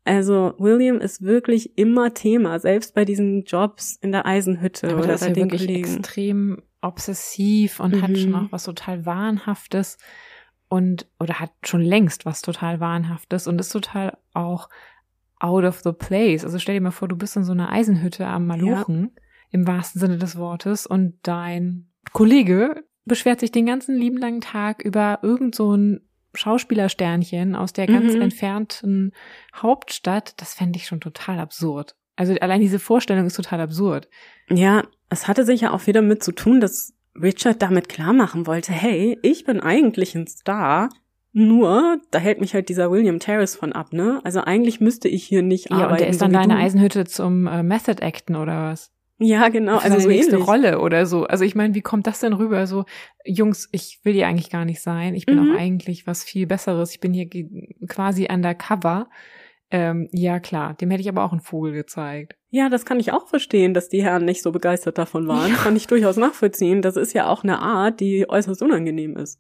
[0.04, 5.14] Also William ist wirklich immer Thema, selbst bei diesen Jobs in der Eisenhütte aber oder
[5.16, 5.84] ist bei ja den wirklich Kollegen.
[5.98, 8.02] extrem obsessiv und Mhm.
[8.02, 9.98] hat schon auch was total Wahnhaftes
[10.70, 14.70] und oder hat schon längst was total Wahnhaftes und ist total auch
[15.40, 16.44] out of the place.
[16.46, 19.12] Also stell dir mal vor, du bist in so einer Eisenhütte am Malochen,
[19.52, 24.82] im wahrsten Sinne des Wortes, und dein Kollege beschwert sich den ganzen lieben langen Tag
[24.84, 26.02] über irgend so ein
[26.34, 28.22] Schauspielersternchen aus der ganz Mhm.
[28.22, 29.12] entfernten
[29.56, 30.40] Hauptstadt.
[30.40, 31.96] Das fände ich schon total absurd.
[32.16, 34.08] Also allein diese Vorstellung ist total absurd.
[34.50, 38.72] Ja, es hatte sicher auch wieder mit zu tun, dass Richard damit klar machen wollte,
[38.72, 40.90] hey, ich bin eigentlich ein Star,
[41.34, 44.22] nur da hält mich halt dieser William Terrace von ab, ne?
[44.24, 45.92] Also eigentlich müsste ich hier nicht Ja, arbeiten.
[45.94, 46.56] und der ist dann so deine.
[46.58, 48.91] Eisenhütte zum äh, Method Acten oder was?
[49.24, 50.48] Ja, genau, also so nächste ähnlich.
[50.48, 51.26] Rolle oder so.
[51.26, 52.66] Also ich meine, wie kommt das denn rüber?
[52.66, 52.86] So,
[53.24, 55.14] Jungs, ich will hier eigentlich gar nicht sein.
[55.14, 55.52] Ich bin Mhm.
[55.52, 56.92] auch eigentlich was viel Besseres.
[56.92, 57.30] Ich bin hier
[57.88, 59.10] quasi undercover.
[59.70, 62.36] Ähm, ja, klar, dem hätte ich aber auch einen Vogel gezeigt.
[62.50, 65.54] Ja, das kann ich auch verstehen, dass die Herren nicht so begeistert davon waren.
[65.54, 66.82] Kann ich durchaus nachvollziehen.
[66.82, 69.40] Das ist ja auch eine Art, die äußerst unangenehm ist.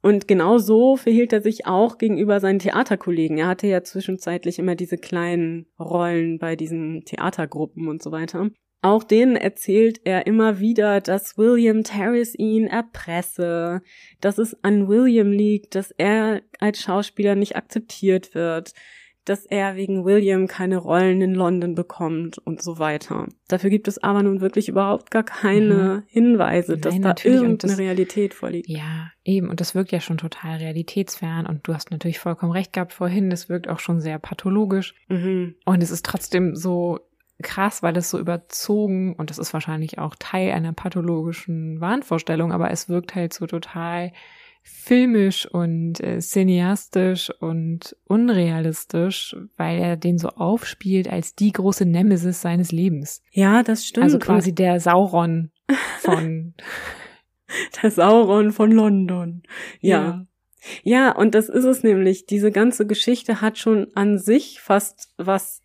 [0.00, 3.38] Und genau so verhielt er sich auch gegenüber seinen Theaterkollegen.
[3.38, 8.48] Er hatte ja zwischenzeitlich immer diese kleinen Rollen bei diesen Theatergruppen und so weiter.
[8.80, 13.82] Auch denen erzählt er immer wieder, dass William Terrace ihn erpresse,
[14.20, 18.72] dass es an William liegt, dass er als Schauspieler nicht akzeptiert wird,
[19.24, 23.26] dass er wegen William keine Rollen in London bekommt und so weiter.
[23.48, 27.78] Dafür gibt es aber nun wirklich überhaupt gar keine Hinweise, dass Nein, da irgendeine das-
[27.78, 28.68] Realität vorliegt.
[28.68, 29.50] Ja, eben.
[29.50, 31.46] Und das wirkt ja schon total realitätsfern.
[31.46, 33.28] Und du hast natürlich vollkommen recht gehabt vorhin.
[33.28, 34.94] Das wirkt auch schon sehr pathologisch.
[35.08, 35.56] Mhm.
[35.66, 37.00] Und es ist trotzdem so
[37.42, 42.70] krass, weil es so überzogen und das ist wahrscheinlich auch Teil einer pathologischen Wahnvorstellung, aber
[42.70, 44.12] es wirkt halt so total
[44.62, 52.42] filmisch und äh, cineastisch und unrealistisch, weil er den so aufspielt als die große Nemesis
[52.42, 53.22] seines Lebens.
[53.30, 54.04] Ja, das stimmt.
[54.04, 55.50] Also quasi der Sauron
[56.00, 56.54] von
[57.82, 59.42] der Sauron von London.
[59.80, 60.26] Ja.
[60.82, 62.26] Ja, und das ist es nämlich.
[62.26, 65.62] Diese ganze Geschichte hat schon an sich fast was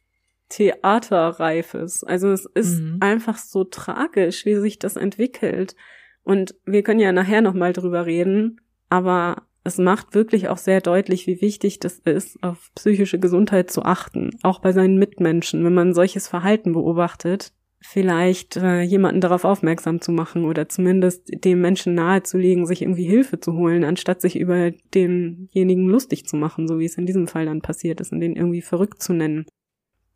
[0.54, 2.04] Theaterreifes.
[2.04, 2.98] Also es ist Mhm.
[3.00, 5.76] einfach so tragisch, wie sich das entwickelt.
[6.24, 11.26] Und wir können ja nachher nochmal drüber reden, aber es macht wirklich auch sehr deutlich,
[11.28, 15.94] wie wichtig das ist, auf psychische Gesundheit zu achten, auch bei seinen Mitmenschen, wenn man
[15.94, 22.66] solches Verhalten beobachtet, vielleicht äh, jemanden darauf aufmerksam zu machen oder zumindest dem Menschen nahezulegen,
[22.66, 26.98] sich irgendwie Hilfe zu holen, anstatt sich über denjenigen lustig zu machen, so wie es
[26.98, 29.46] in diesem Fall dann passiert ist und den irgendwie verrückt zu nennen.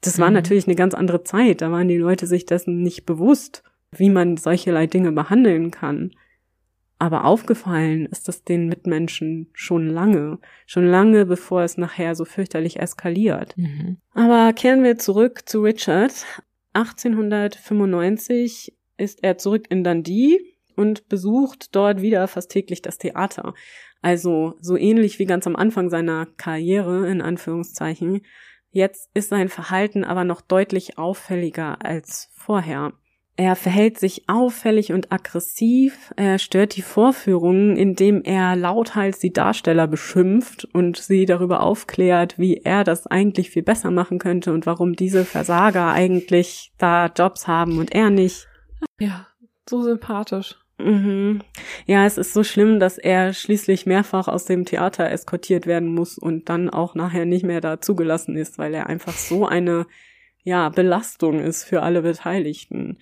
[0.01, 0.35] Das war Mhm.
[0.35, 4.37] natürlich eine ganz andere Zeit, da waren die Leute sich dessen nicht bewusst, wie man
[4.37, 6.11] solcherlei Dinge behandeln kann.
[6.99, 12.79] Aber aufgefallen ist das den Mitmenschen schon lange, schon lange bevor es nachher so fürchterlich
[12.79, 13.55] eskaliert.
[13.55, 13.97] Mhm.
[14.13, 16.13] Aber kehren wir zurück zu Richard.
[16.73, 20.39] 1895 ist er zurück in Dundee
[20.75, 23.53] und besucht dort wieder fast täglich das Theater.
[24.01, 28.21] Also so ähnlich wie ganz am Anfang seiner Karriere, in Anführungszeichen.
[28.77, 32.93] Jetzt ist sein Verhalten aber noch deutlich auffälliger als vorher.
[33.35, 39.87] Er verhält sich auffällig und aggressiv, er stört die Vorführungen, indem er lauthals die Darsteller
[39.87, 44.95] beschimpft und sie darüber aufklärt, wie er das eigentlich viel besser machen könnte und warum
[44.95, 48.47] diese Versager eigentlich da Jobs haben und er nicht.
[48.99, 49.25] Ja,
[49.67, 50.55] so sympathisch.
[50.79, 51.41] Mhm.
[51.87, 56.17] Ja, es ist so schlimm, dass er schließlich mehrfach aus dem Theater eskortiert werden muss
[56.17, 59.87] und dann auch nachher nicht mehr da zugelassen ist, weil er einfach so eine
[60.43, 62.99] ja, Belastung ist für alle Beteiligten.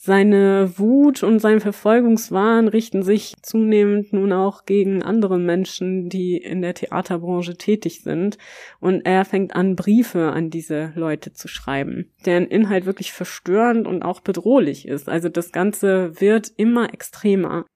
[0.00, 6.62] Seine Wut und sein Verfolgungswahn richten sich zunehmend nun auch gegen andere Menschen, die in
[6.62, 8.38] der Theaterbranche tätig sind.
[8.78, 14.04] Und er fängt an, Briefe an diese Leute zu schreiben, deren Inhalt wirklich verstörend und
[14.04, 15.08] auch bedrohlich ist.
[15.08, 17.66] Also das Ganze wird immer extremer.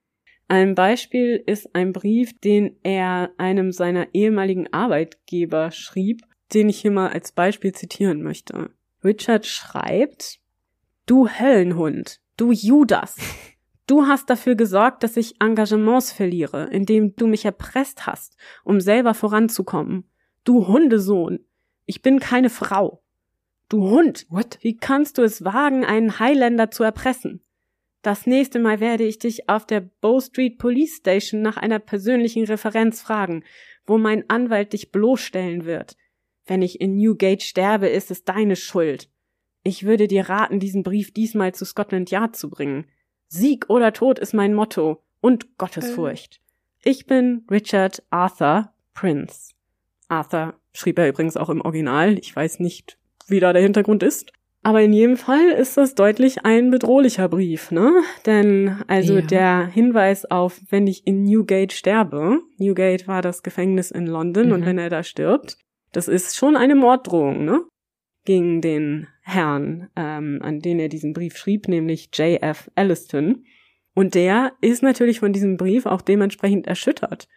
[0.46, 6.22] Ein Beispiel ist ein Brief, den er einem seiner ehemaligen Arbeitgeber schrieb,
[6.54, 8.70] den ich hier mal als Beispiel zitieren möchte.
[9.02, 10.38] Richard schreibt,
[11.06, 13.16] Du Höllenhund, du Judas,
[13.86, 19.14] du hast dafür gesorgt, dass ich Engagements verliere, indem du mich erpresst hast, um selber
[19.14, 20.04] voranzukommen.
[20.44, 21.40] Du Hundesohn,
[21.86, 23.02] ich bin keine Frau.
[23.68, 24.58] Du Hund, What?
[24.60, 27.42] wie kannst du es wagen, einen Highlander zu erpressen?
[28.02, 32.44] Das nächste Mal werde ich dich auf der Bow Street Police Station nach einer persönlichen
[32.44, 33.44] Referenz fragen,
[33.86, 35.96] wo mein Anwalt dich bloßstellen wird.
[36.44, 39.08] Wenn ich in Newgate sterbe, ist es deine Schuld.
[39.62, 42.86] Ich würde dir raten, diesen Brief diesmal zu Scotland Yard zu bringen.
[43.28, 46.40] Sieg oder Tod ist mein Motto und Gottesfurcht.
[46.82, 46.90] Äh.
[46.90, 49.52] Ich bin Richard Arthur Prince.
[50.08, 52.18] Arthur schrieb er übrigens auch im Original.
[52.18, 52.98] Ich weiß nicht,
[53.28, 54.32] wie da der Hintergrund ist.
[54.64, 58.02] Aber in jedem Fall ist das deutlich ein bedrohlicher Brief, ne?
[58.26, 59.22] Denn also ja.
[59.22, 64.52] der Hinweis auf, wenn ich in Newgate sterbe, Newgate war das Gefängnis in London mhm.
[64.52, 65.58] und wenn er da stirbt,
[65.90, 67.64] das ist schon eine Morddrohung, ne?
[68.24, 72.70] gegen den Herrn, ähm, an den er diesen Brief schrieb, nämlich J.F.
[72.74, 73.44] Elliston.
[73.94, 77.28] Und der ist natürlich von diesem Brief auch dementsprechend erschüttert.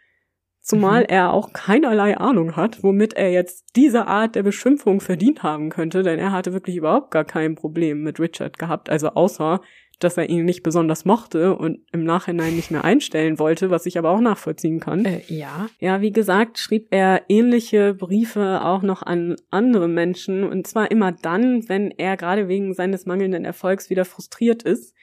[0.62, 1.10] Zumal mhm.
[1.10, 6.02] er auch keinerlei Ahnung hat, womit er jetzt diese Art der Beschimpfung verdient haben könnte,
[6.02, 9.62] denn er hatte wirklich überhaupt gar kein Problem mit Richard gehabt, also außer
[10.00, 13.98] dass er ihn nicht besonders mochte und im Nachhinein nicht mehr einstellen wollte, was ich
[13.98, 15.06] aber auch nachvollziehen kann.
[15.06, 15.68] Äh, ja.
[15.80, 21.12] Ja, wie gesagt, schrieb er ähnliche Briefe auch noch an andere Menschen und zwar immer
[21.12, 24.94] dann, wenn er gerade wegen seines mangelnden Erfolgs wieder frustriert ist,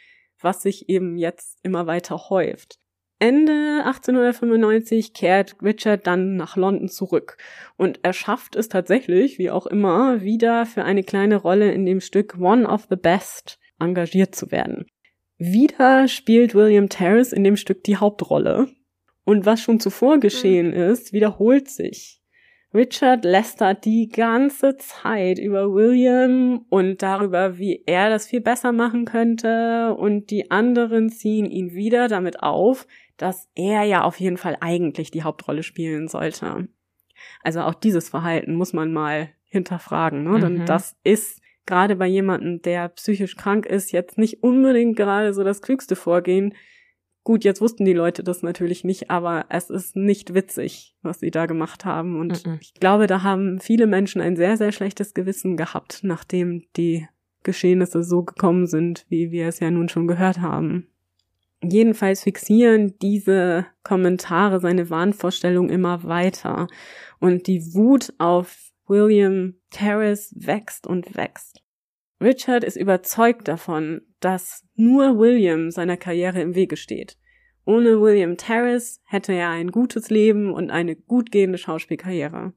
[0.40, 2.78] was sich eben jetzt immer weiter häuft.
[3.22, 7.36] Ende 1895 kehrt Richard dann nach London zurück
[7.76, 12.01] und er schafft es tatsächlich, wie auch immer, wieder für eine kleine Rolle in dem
[12.01, 14.87] Stück One of the Best engagiert zu werden.
[15.39, 18.68] Wieder spielt William Terrace in dem Stück die Hauptrolle.
[19.25, 20.91] Und was schon zuvor geschehen mhm.
[20.91, 22.23] ist, wiederholt sich.
[22.75, 29.05] Richard lästert die ganze Zeit über William und darüber, wie er das viel besser machen
[29.05, 32.87] könnte und die anderen ziehen ihn wieder damit auf,
[33.18, 36.68] dass er ja auf jeden Fall eigentlich die Hauptrolle spielen sollte.
[37.43, 40.31] Also auch dieses Verhalten muss man mal hinterfragen, ne?
[40.31, 40.41] Mhm.
[40.41, 45.44] Denn das ist gerade bei jemandem, der psychisch krank ist, jetzt nicht unbedingt gerade so
[45.44, 46.54] das klügste Vorgehen.
[47.24, 51.30] Gut, jetzt wussten die Leute das natürlich nicht, aber es ist nicht witzig, was sie
[51.30, 52.18] da gemacht haben.
[52.18, 52.58] Und -mm.
[52.60, 57.06] ich glaube, da haben viele Menschen ein sehr, sehr schlechtes Gewissen gehabt, nachdem die
[57.44, 60.88] Geschehnisse so gekommen sind, wie wir es ja nun schon gehört haben.
[61.62, 66.66] Jedenfalls fixieren diese Kommentare seine Wahnvorstellung immer weiter
[67.20, 71.62] und die Wut auf William Terrace wächst und wächst.
[72.20, 77.16] Richard ist überzeugt davon, dass nur William seiner Karriere im Wege steht.
[77.64, 82.53] Ohne William Terrace hätte er ein gutes Leben und eine gut gehende Schauspielkarriere.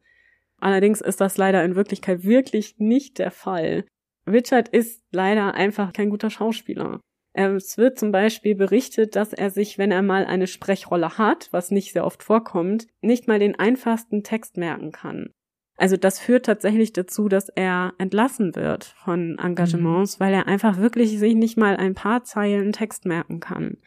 [0.60, 3.86] Allerdings ist das leider in Wirklichkeit wirklich nicht der Fall.
[4.28, 7.00] Richard ist leider einfach kein guter Schauspieler.
[7.32, 11.72] Es wird zum Beispiel berichtet, dass er sich, wenn er mal eine Sprechrolle hat, was
[11.72, 15.30] nicht sehr oft vorkommt, nicht mal den einfachsten Text merken kann.
[15.78, 20.24] Also das führt tatsächlich dazu, dass er entlassen wird von Engagements, mhm.
[20.24, 23.78] weil er einfach wirklich sich nicht mal ein paar Zeilen Text merken kann.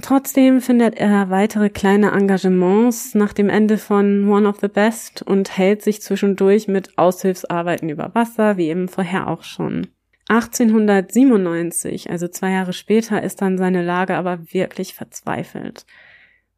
[0.00, 5.56] Trotzdem findet er weitere kleine Engagements nach dem Ende von One of the Best und
[5.56, 9.88] hält sich zwischendurch mit Aushilfsarbeiten über Wasser, wie eben vorher auch schon.
[10.28, 15.84] 1897, also zwei Jahre später, ist dann seine Lage aber wirklich verzweifelt.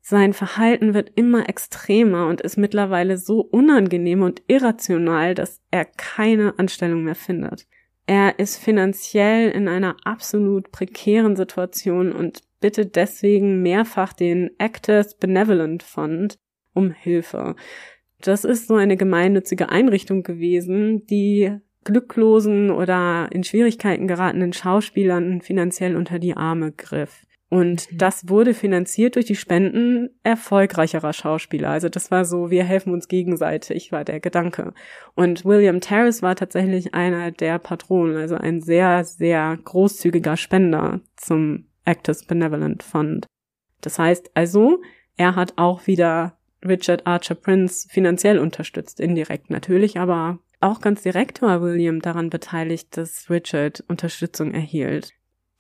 [0.01, 6.59] Sein Verhalten wird immer extremer und ist mittlerweile so unangenehm und irrational, dass er keine
[6.59, 7.67] Anstellung mehr findet.
[8.07, 15.83] Er ist finanziell in einer absolut prekären Situation und bittet deswegen mehrfach den Actors Benevolent
[15.83, 16.39] Fund
[16.75, 17.55] um Hilfe.
[18.21, 25.97] Das ist so eine gemeinnützige Einrichtung gewesen, die glücklosen oder in Schwierigkeiten geratenen Schauspielern finanziell
[25.97, 27.25] unter die Arme griff.
[27.51, 27.99] Und mhm.
[27.99, 31.71] das wurde finanziert durch die Spenden erfolgreicherer Schauspieler.
[31.71, 34.73] Also das war so, wir helfen uns gegenseitig, war der Gedanke.
[35.15, 41.67] Und William Terrace war tatsächlich einer der Patronen, also ein sehr, sehr großzügiger Spender zum
[41.85, 43.27] Actors Benevolent Fund.
[43.81, 44.81] Das heißt also,
[45.17, 51.43] er hat auch wieder Richard Archer Prince finanziell unterstützt, indirekt natürlich, aber auch ganz direkt
[51.43, 55.15] war William daran beteiligt, dass Richard Unterstützung erhielt.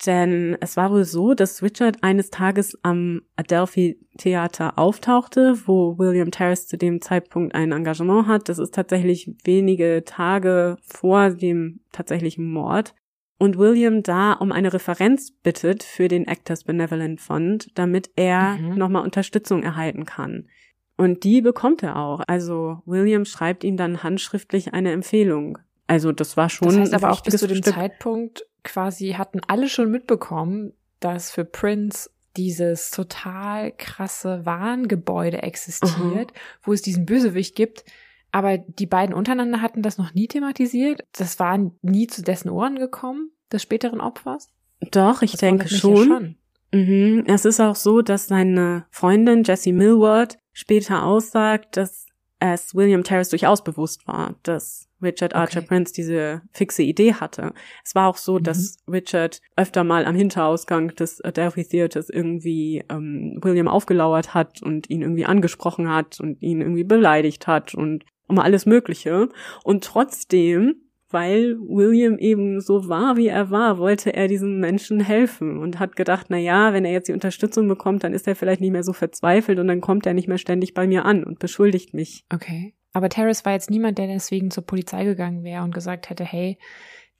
[0.07, 6.31] Denn es war wohl so, dass Richard eines Tages am Adelphi Theater auftauchte, wo William
[6.31, 8.49] Terrace zu dem Zeitpunkt ein Engagement hat.
[8.49, 12.95] Das ist tatsächlich wenige Tage vor dem tatsächlichen Mord.
[13.39, 18.77] Und William da um eine Referenz bittet für den Actors Benevolent Fund, damit er mhm.
[18.77, 20.49] nochmal Unterstützung erhalten kann.
[20.97, 22.21] Und die bekommt er auch.
[22.27, 25.59] Also William schreibt ihm dann handschriftlich eine Empfehlung.
[25.87, 26.69] Also das war schon.
[26.69, 27.75] Das heißt aber auch bis zu dem Stück.
[27.75, 36.39] Zeitpunkt quasi hatten alle schon mitbekommen, dass für Prince dieses total krasse Warngebäude existiert, mhm.
[36.63, 37.85] wo es diesen Bösewicht gibt.
[38.33, 41.03] Aber die beiden untereinander hatten das noch nie thematisiert.
[41.13, 44.49] Das war nie zu dessen Ohren gekommen, des späteren Opfers.
[44.93, 46.07] Doch, ich das denke schon.
[46.07, 46.37] Schon.
[46.73, 47.25] Mhm.
[47.27, 52.07] Es ist auch so, dass seine Freundin Jessie Millward später aussagt, dass
[52.39, 55.69] es William Terrace durchaus bewusst war, dass Richard Archer okay.
[55.69, 57.53] Prince diese fixe Idee hatte.
[57.85, 58.43] Es war auch so, mhm.
[58.45, 64.91] dass Richard öfter mal am Hinterausgang des Adelphi Theaters irgendwie ähm, William aufgelauert hat und
[64.91, 69.29] ihn irgendwie angesprochen hat und ihn irgendwie beleidigt hat und um alles Mögliche.
[69.65, 70.77] Und trotzdem
[71.11, 75.97] weil William eben so war, wie er war, wollte er diesem Menschen helfen und hat
[75.97, 78.85] gedacht, na ja, wenn er jetzt die Unterstützung bekommt, dann ist er vielleicht nicht mehr
[78.85, 82.25] so verzweifelt und dann kommt er nicht mehr ständig bei mir an und beschuldigt mich.
[82.33, 82.75] Okay.
[82.93, 86.59] Aber Terrace war jetzt niemand, der deswegen zur Polizei gegangen wäre und gesagt hätte, hey,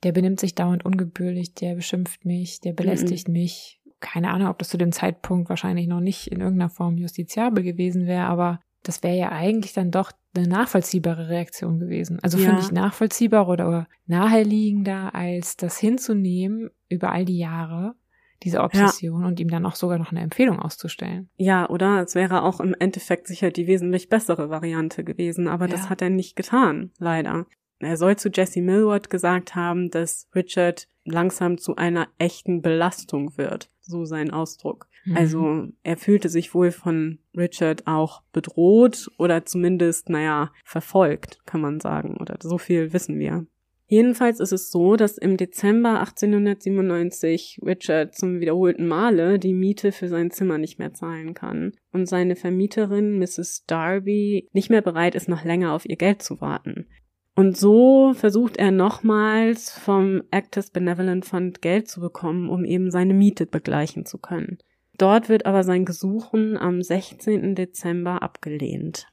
[0.03, 3.35] der benimmt sich dauernd ungebührlich, der beschimpft mich, der belästigt mhm.
[3.35, 3.81] mich.
[4.01, 8.07] Keine Ahnung, ob das zu dem Zeitpunkt wahrscheinlich noch nicht in irgendeiner Form justiziabel gewesen
[8.07, 12.19] wäre, aber das wäre ja eigentlich dann doch eine nachvollziehbare Reaktion gewesen.
[12.23, 12.47] Also ja.
[12.47, 17.95] finde ich nachvollziehbar oder naheliegender, als das hinzunehmen über all die Jahre,
[18.43, 19.29] diese Obsession ja.
[19.29, 21.29] und ihm dann auch sogar noch eine Empfehlung auszustellen.
[21.37, 25.73] Ja, oder es wäre auch im Endeffekt sicher die wesentlich bessere Variante gewesen, aber ja.
[25.73, 27.47] das hat er nicht getan, leider.
[27.81, 33.71] Er soll zu Jesse Millward gesagt haben, dass Richard langsam zu einer echten Belastung wird,
[33.81, 34.87] so sein Ausdruck.
[35.05, 35.17] Mhm.
[35.17, 41.81] Also er fühlte sich wohl von Richard auch bedroht oder zumindest, naja, verfolgt, kann man
[41.81, 42.19] sagen.
[42.19, 43.47] Oder so viel wissen wir.
[43.91, 50.07] Jedenfalls ist es so, dass im Dezember 1897 Richard zum wiederholten Male die Miete für
[50.07, 53.65] sein Zimmer nicht mehr zahlen kann und seine Vermieterin Mrs.
[53.67, 56.87] Darby nicht mehr bereit ist, noch länger auf ihr Geld zu warten.
[57.35, 63.13] Und so versucht er nochmals vom Actors Benevolent Fund Geld zu bekommen, um eben seine
[63.15, 64.59] Miete begleichen zu können.
[64.99, 67.57] Dort wird aber sein Gesuchen am 16.
[67.57, 69.09] Dezember abgelehnt.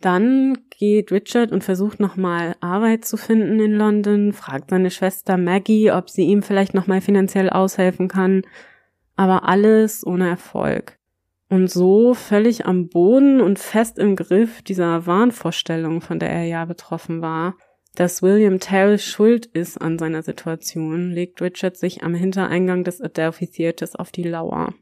[0.00, 5.90] Dann geht Richard und versucht nochmal Arbeit zu finden in London, fragt seine Schwester Maggie,
[5.90, 8.42] ob sie ihm vielleicht nochmal finanziell aushelfen kann,
[9.16, 10.98] aber alles ohne Erfolg.
[11.48, 16.64] Und so völlig am Boden und fest im Griff dieser Wahnvorstellung, von der er ja
[16.64, 17.54] betroffen war,
[17.94, 23.46] dass William Terrell schuld ist an seiner Situation, legt Richard sich am Hintereingang des Adelphi
[23.46, 24.74] Theaters auf die Lauer.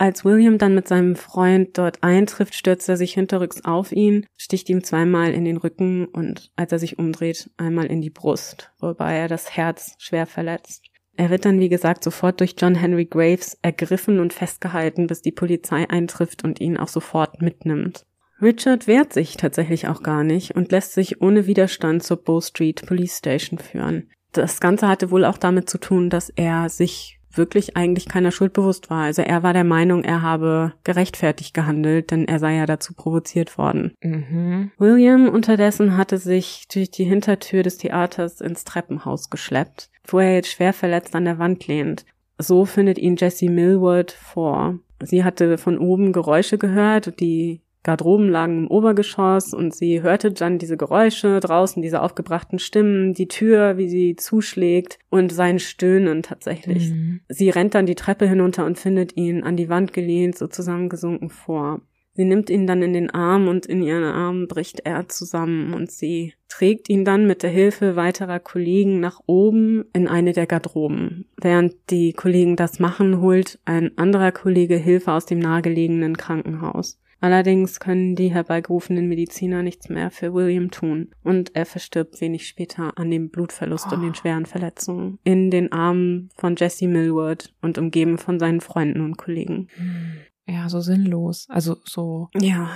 [0.00, 4.68] Als William dann mit seinem Freund dort eintrifft, stürzt er sich hinterrücks auf ihn, sticht
[4.68, 9.16] ihm zweimal in den Rücken und als er sich umdreht, einmal in die Brust, wobei
[9.16, 10.84] er das Herz schwer verletzt.
[11.16, 15.32] Er wird dann, wie gesagt, sofort durch John Henry Graves ergriffen und festgehalten, bis die
[15.32, 18.06] Polizei eintrifft und ihn auch sofort mitnimmt.
[18.40, 22.86] Richard wehrt sich tatsächlich auch gar nicht und lässt sich ohne Widerstand zur Bow Street
[22.86, 24.10] Police Station führen.
[24.30, 28.52] Das Ganze hatte wohl auch damit zu tun, dass er sich wirklich eigentlich keiner Schuld
[28.52, 29.04] bewusst war.
[29.04, 33.56] Also er war der Meinung, er habe gerechtfertigt gehandelt, denn er sei ja dazu provoziert
[33.56, 33.94] worden.
[34.02, 34.70] Mhm.
[34.78, 40.50] William unterdessen hatte sich durch die Hintertür des Theaters ins Treppenhaus geschleppt, wo er jetzt
[40.50, 42.04] schwer verletzt an der Wand lehnt.
[42.38, 44.78] So findet ihn Jessie Millward vor.
[45.02, 50.58] Sie hatte von oben Geräusche gehört, die Garderoben lagen im Obergeschoss und sie hörte dann
[50.58, 56.90] diese Geräusche draußen, diese aufgebrachten Stimmen, die Tür, wie sie zuschlägt und sein Stöhnen tatsächlich.
[56.90, 57.20] Mhm.
[57.28, 61.30] Sie rennt dann die Treppe hinunter und findet ihn an die Wand gelehnt, so zusammengesunken
[61.30, 61.80] vor.
[62.18, 65.92] Sie nimmt ihn dann in den Arm und in ihren Armen bricht er zusammen und
[65.92, 71.26] sie trägt ihn dann mit der Hilfe weiterer Kollegen nach oben in eine der Garderoben.
[71.40, 76.98] Während die Kollegen das machen, holt ein anderer Kollege Hilfe aus dem nahegelegenen Krankenhaus.
[77.20, 82.96] Allerdings können die herbeigerufenen Mediziner nichts mehr für William tun und er verstirbt wenig später
[82.96, 83.94] an dem Blutverlust oh.
[83.94, 89.00] und den schweren Verletzungen in den Armen von Jesse Millward und umgeben von seinen Freunden
[89.00, 89.68] und Kollegen.
[89.74, 90.12] Hm.
[90.46, 92.70] Ja, so sinnlos, also so ja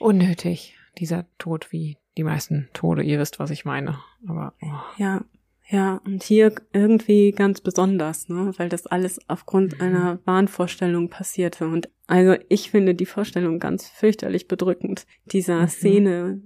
[0.00, 3.02] unnötig dieser Tod wie die meisten Tode.
[3.02, 3.98] Ihr wisst, was ich meine.
[4.26, 4.72] Aber oh.
[4.96, 5.22] ja,
[5.68, 9.80] ja, und hier irgendwie ganz besonders, ne, weil das alles aufgrund mhm.
[9.80, 11.66] einer Wahnvorstellung passierte.
[11.66, 15.68] Und also ich finde die Vorstellung ganz fürchterlich bedrückend, dieser mhm.
[15.68, 16.42] Szene,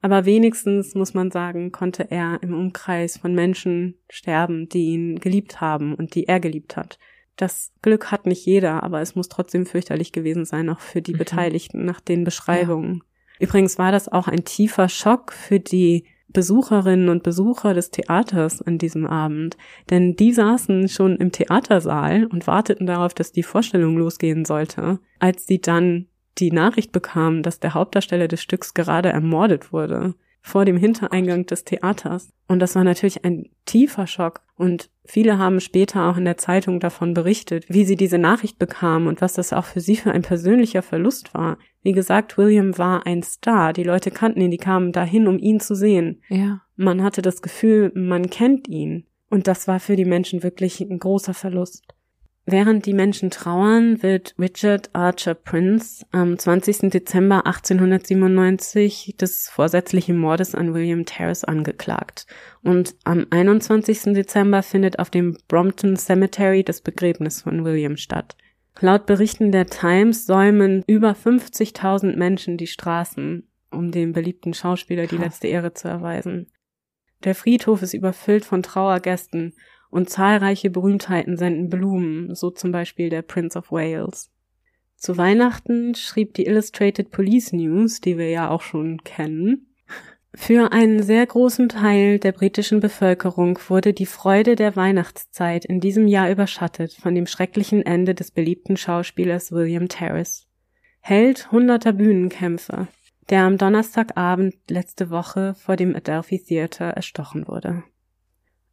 [0.00, 5.60] Aber wenigstens, muss man sagen, konnte er im Umkreis von Menschen sterben, die ihn geliebt
[5.60, 6.98] haben und die er geliebt hat.
[7.36, 11.14] Das Glück hat nicht jeder, aber es muss trotzdem fürchterlich gewesen sein, auch für die
[11.14, 11.18] mhm.
[11.18, 13.02] Beteiligten nach den Beschreibungen.
[13.38, 13.46] Ja.
[13.46, 18.78] Übrigens war das auch ein tiefer Schock für die Besucherinnen und Besucher des Theaters an
[18.78, 19.56] diesem Abend,
[19.90, 25.46] denn die saßen schon im Theatersaal und warteten darauf, dass die Vorstellung losgehen sollte, als
[25.46, 26.06] sie dann
[26.38, 31.64] die Nachricht bekamen, dass der Hauptdarsteller des Stücks gerade ermordet wurde vor dem Hintereingang des
[31.64, 32.30] Theaters.
[32.48, 34.40] Und das war natürlich ein tiefer Schock.
[34.56, 39.08] Und viele haben später auch in der Zeitung davon berichtet, wie sie diese Nachricht bekamen
[39.08, 41.58] und was das auch für sie für ein persönlicher Verlust war.
[41.82, 43.72] Wie gesagt, William war ein Star.
[43.72, 46.22] Die Leute kannten ihn, die kamen dahin, um ihn zu sehen.
[46.28, 46.62] Ja.
[46.76, 49.06] Man hatte das Gefühl, man kennt ihn.
[49.28, 51.84] Und das war für die Menschen wirklich ein großer Verlust.
[52.46, 56.90] Während die Menschen trauern, wird Richard Archer Prince am 20.
[56.90, 62.26] Dezember 1897 des vorsätzlichen Mordes an William Terrace angeklagt.
[62.62, 64.14] Und am 21.
[64.14, 68.36] Dezember findet auf dem Brompton Cemetery das Begräbnis von William statt.
[68.80, 75.18] Laut Berichten der Times säumen über 50.000 Menschen die Straßen, um dem beliebten Schauspieler die
[75.18, 76.50] letzte Ehre zu erweisen.
[77.24, 79.52] Der Friedhof ist überfüllt von Trauergästen
[79.90, 84.30] und zahlreiche Berühmtheiten senden Blumen, so zum Beispiel der Prince of Wales.
[84.96, 89.70] Zu Weihnachten schrieb die Illustrated Police News, die wir ja auch schon kennen,
[90.34, 96.06] für einen sehr großen Teil der britischen Bevölkerung wurde die Freude der Weihnachtszeit in diesem
[96.06, 100.46] Jahr überschattet von dem schrecklichen Ende des beliebten Schauspielers William Terrace.
[101.00, 102.86] Held hunderter Bühnenkämpfe,
[103.28, 107.82] der am Donnerstagabend letzte Woche vor dem Adelphi Theater erstochen wurde.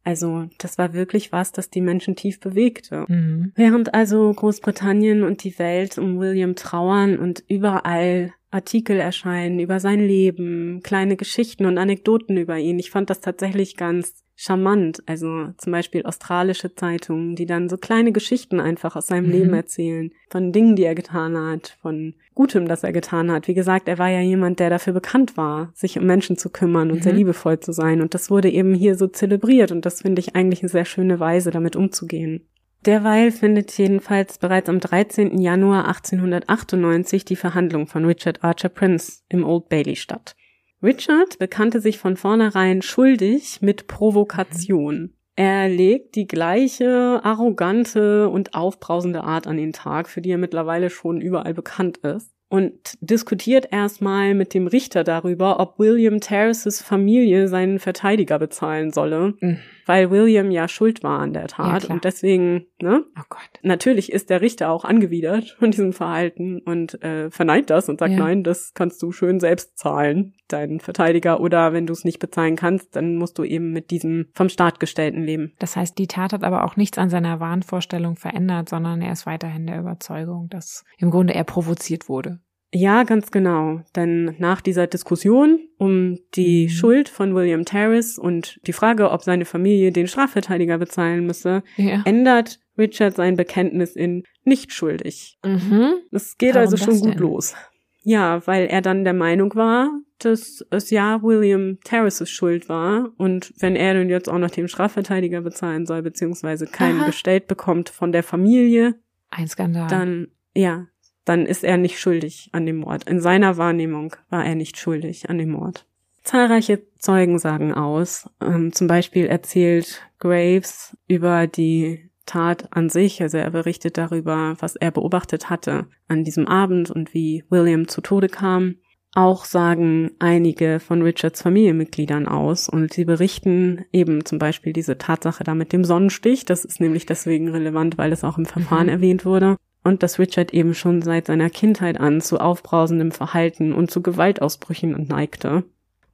[0.08, 3.04] Also das war wirklich was, das die Menschen tief bewegte.
[3.08, 3.52] Mhm.
[3.54, 10.00] Während also Großbritannien und die Welt um William trauern und überall Artikel erscheinen über sein
[10.00, 12.78] Leben, kleine Geschichten und Anekdoten über ihn.
[12.78, 15.02] Ich fand das tatsächlich ganz charmant.
[15.06, 19.32] Also zum Beispiel australische Zeitungen, die dann so kleine Geschichten einfach aus seinem mhm.
[19.32, 23.48] Leben erzählen, von Dingen, die er getan hat, von Gutem, das er getan hat.
[23.48, 26.92] Wie gesagt, er war ja jemand, der dafür bekannt war, sich um Menschen zu kümmern
[26.92, 27.02] und mhm.
[27.02, 28.00] sehr liebevoll zu sein.
[28.00, 29.72] Und das wurde eben hier so zelebriert.
[29.72, 32.46] Und das finde ich eigentlich eine sehr schöne Weise, damit umzugehen.
[32.86, 35.40] Derweil findet jedenfalls bereits am 13.
[35.40, 40.36] Januar 1898 die Verhandlung von Richard Archer Prince im Old Bailey statt.
[40.82, 45.12] Richard bekannte sich von vornherein schuldig mit Provokation.
[45.34, 50.90] Er legt die gleiche arrogante und aufbrausende Art an den Tag, für die er mittlerweile
[50.90, 57.48] schon überall bekannt ist und diskutiert erstmal mit dem Richter darüber, ob William Terraces Familie
[57.48, 59.58] seinen Verteidiger bezahlen solle, mhm.
[59.88, 63.04] Weil William ja schuld war an der Tat ja, und deswegen, ne?
[63.18, 63.40] Oh Gott.
[63.62, 68.12] Natürlich ist der Richter auch angewidert von diesem Verhalten und äh, verneint das und sagt,
[68.12, 68.18] ja.
[68.18, 72.56] nein, das kannst du schön selbst zahlen, deinen Verteidiger, oder wenn du es nicht bezahlen
[72.56, 75.54] kannst, dann musst du eben mit diesem vom Staat gestellten leben.
[75.58, 79.26] Das heißt, die Tat hat aber auch nichts an seiner Wahnvorstellung verändert, sondern er ist
[79.26, 82.40] weiterhin der Überzeugung, dass im Grunde er provoziert wurde.
[82.72, 83.80] Ja, ganz genau.
[83.96, 86.68] Denn nach dieser Diskussion um die mhm.
[86.68, 92.02] Schuld von William Terrace und die Frage, ob seine Familie den Strafverteidiger bezahlen müsse, ja.
[92.04, 95.38] ändert Richard sein Bekenntnis in nicht schuldig.
[95.44, 95.94] Mhm.
[96.12, 97.20] Es geht Warum also schon gut denn?
[97.20, 97.54] los.
[98.02, 103.52] Ja, weil er dann der Meinung war, dass es ja William Terraces Schuld war und
[103.58, 107.06] wenn er nun jetzt auch noch den Strafverteidiger bezahlen soll, beziehungsweise keinen Aha.
[107.06, 108.94] gestellt bekommt von der Familie,
[109.30, 109.88] ein Skandal.
[109.88, 110.86] Dann, ja,
[111.28, 113.08] dann ist er nicht schuldig an dem Mord.
[113.08, 115.86] In seiner Wahrnehmung war er nicht schuldig an dem Mord.
[116.22, 118.28] Zahlreiche Zeugen sagen aus.
[118.40, 123.22] Ähm, zum Beispiel erzählt Graves über die Tat an sich.
[123.22, 128.00] Also er berichtet darüber, was er beobachtet hatte an diesem Abend und wie William zu
[128.00, 128.76] Tode kam.
[129.14, 135.44] Auch sagen einige von Richards Familienmitgliedern aus und sie berichten eben zum Beispiel diese Tatsache
[135.44, 136.44] da mit dem Sonnenstich.
[136.44, 138.92] Das ist nämlich deswegen relevant, weil es auch im Verfahren mhm.
[138.92, 143.90] erwähnt wurde und dass Richard eben schon seit seiner Kindheit an zu aufbrausendem Verhalten und
[143.90, 145.64] zu Gewaltausbrüchen neigte.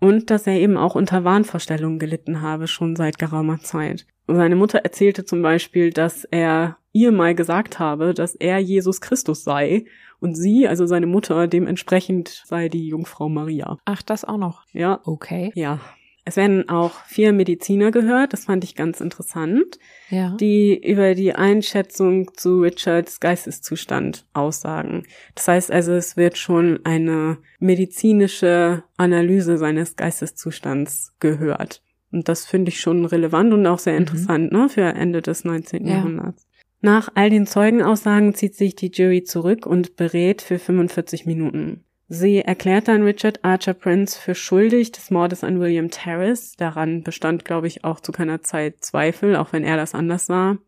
[0.00, 4.06] Und dass er eben auch unter Wahnvorstellungen gelitten habe, schon seit geraumer Zeit.
[4.26, 9.44] Seine Mutter erzählte zum Beispiel, dass er ihr mal gesagt habe, dass er Jesus Christus
[9.44, 9.84] sei
[10.20, 13.78] und sie, also seine Mutter, dementsprechend sei die Jungfrau Maria.
[13.84, 14.64] Ach, das auch noch.
[14.72, 15.00] Ja.
[15.04, 15.52] Okay.
[15.54, 15.80] Ja.
[16.26, 20.34] Es werden auch vier Mediziner gehört, das fand ich ganz interessant, ja.
[20.40, 25.04] die über die Einschätzung zu Richards Geisteszustand aussagen.
[25.34, 31.82] Das heißt also, es wird schon eine medizinische Analyse seines Geisteszustands gehört.
[32.10, 34.00] Und das finde ich schon relevant und auch sehr mhm.
[34.00, 34.58] interessant mhm.
[34.58, 35.86] ne, für Ende des 19.
[35.86, 35.96] Ja.
[35.96, 36.46] Jahrhunderts.
[36.80, 41.82] Nach all den Zeugenaussagen zieht sich die Jury zurück und berät für 45 Minuten.
[42.14, 46.54] Sie erklärt dann Richard Archer Prince für schuldig des Mordes an William Terrace.
[46.56, 50.58] Daran bestand, glaube ich, auch zu keiner Zeit Zweifel, auch wenn er das anders sah.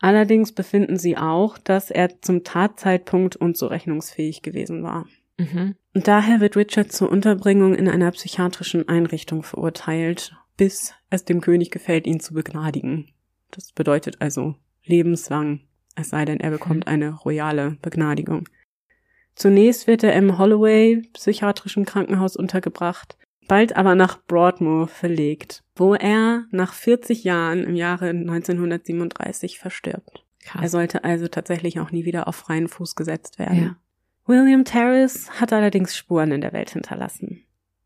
[0.00, 5.06] Allerdings befinden sie auch, dass er zum Tatzeitpunkt unzurechnungsfähig gewesen war.
[5.38, 5.76] Mhm.
[5.94, 11.70] Und daher wird Richard zur Unterbringung in einer psychiatrischen Einrichtung verurteilt, bis es dem König
[11.70, 13.08] gefällt, ihn zu begnadigen.
[13.50, 15.60] Das bedeutet also lebenslang,
[15.94, 18.46] es sei denn, er bekommt eine royale Begnadigung.
[19.34, 23.16] Zunächst wird er im Holloway psychiatrischen Krankenhaus untergebracht,
[23.48, 30.24] bald aber nach Broadmoor verlegt, wo er nach 40 Jahren im Jahre 1937 verstirbt.
[30.42, 30.62] Krass.
[30.62, 33.62] Er sollte also tatsächlich auch nie wieder auf freien Fuß gesetzt werden.
[33.62, 33.76] Ja.
[34.26, 37.44] William Terrace hat allerdings Spuren in der Welt hinterlassen.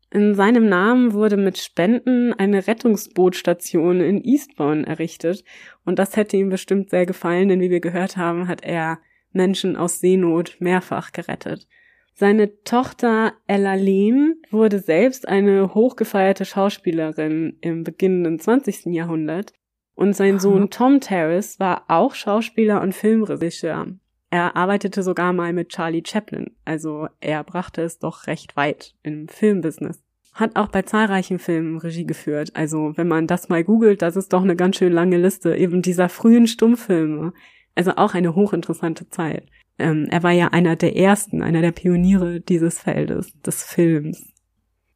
[0.09, 5.43] In seinem Namen wurde mit Spenden eine Rettungsbootstation in Eastbourne errichtet
[5.83, 8.99] und das hätte ihm bestimmt sehr gefallen, denn wie wir gehört haben, hat er
[9.31, 11.67] Menschen aus Seenot mehrfach gerettet.
[12.13, 18.87] Seine Tochter Ella Lehn wurde selbst eine hochgefeierte Schauspielerin im beginnenden 20.
[18.87, 19.53] Jahrhundert
[19.93, 23.87] und sein Sohn Tom Terrace war auch Schauspieler und Filmregisseur.
[24.29, 29.27] Er arbeitete sogar mal mit Charlie Chaplin, also er brachte es doch recht weit im
[29.27, 30.03] Filmbusiness.
[30.33, 32.51] Hat auch bei zahlreichen Filmen Regie geführt.
[32.53, 35.81] Also wenn man das mal googelt, das ist doch eine ganz schön lange Liste eben
[35.81, 37.33] dieser frühen Stummfilme.
[37.77, 39.45] Also auch eine hochinteressante Zeit.
[39.77, 44.33] Ähm, er war ja einer der ersten, einer der Pioniere dieses Feldes, des Films.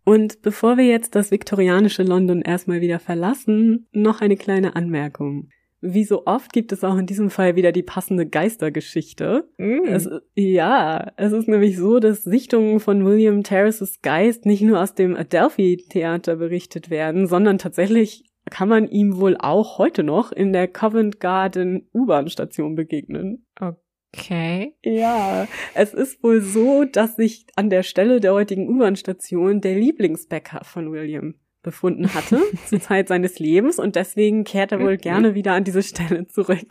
[0.03, 5.49] Und bevor wir jetzt das viktorianische London erstmal wieder verlassen, noch eine kleine Anmerkung.
[5.79, 9.47] Wie so oft gibt es auch in diesem Fall wieder die passende Geistergeschichte.
[9.57, 9.85] Mm.
[9.85, 14.95] Es, ja, es ist nämlich so, dass Sichtungen von William Terraces Geist nicht nur aus
[14.95, 20.53] dem Adelphi Theater berichtet werden, sondern tatsächlich kann man ihm wohl auch heute noch in
[20.53, 23.45] der Covent Garden U-Bahn-Station begegnen.
[23.59, 24.75] Okay.
[24.83, 30.63] Ja, es ist wohl so, dass sich an der Stelle der heutigen U-Bahn-Station der Lieblingsbäcker
[30.63, 35.53] von William befunden hatte zur Zeit seines Lebens und deswegen kehrt er wohl gerne wieder
[35.53, 36.67] an diese Stelle zurück.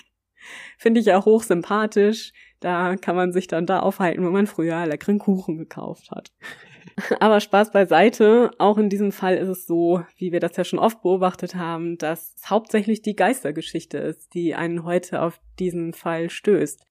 [0.78, 2.32] Finde ich auch hochsympathisch.
[2.60, 6.32] Da kann man sich dann da aufhalten, wo man früher leckeren Kuchen gekauft hat.
[7.20, 10.78] Aber Spaß beiseite, auch in diesem Fall ist es so, wie wir das ja schon
[10.78, 16.30] oft beobachtet haben, dass es hauptsächlich die Geistergeschichte ist, die einen heute auf diesen Fall
[16.30, 16.84] stößt.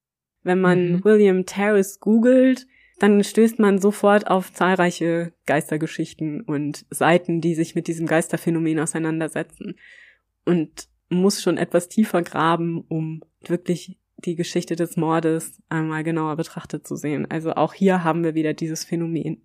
[0.44, 1.04] Wenn man mhm.
[1.04, 2.68] William Terrace googelt,
[3.00, 9.76] dann stößt man sofort auf zahlreiche Geistergeschichten und Seiten, die sich mit diesem Geisterphänomen auseinandersetzen.
[10.46, 16.86] Und muss schon etwas tiefer graben, um wirklich die Geschichte des Mordes einmal genauer betrachtet
[16.88, 17.26] zu sehen.
[17.30, 19.42] Also auch hier haben wir wieder dieses Phänomen.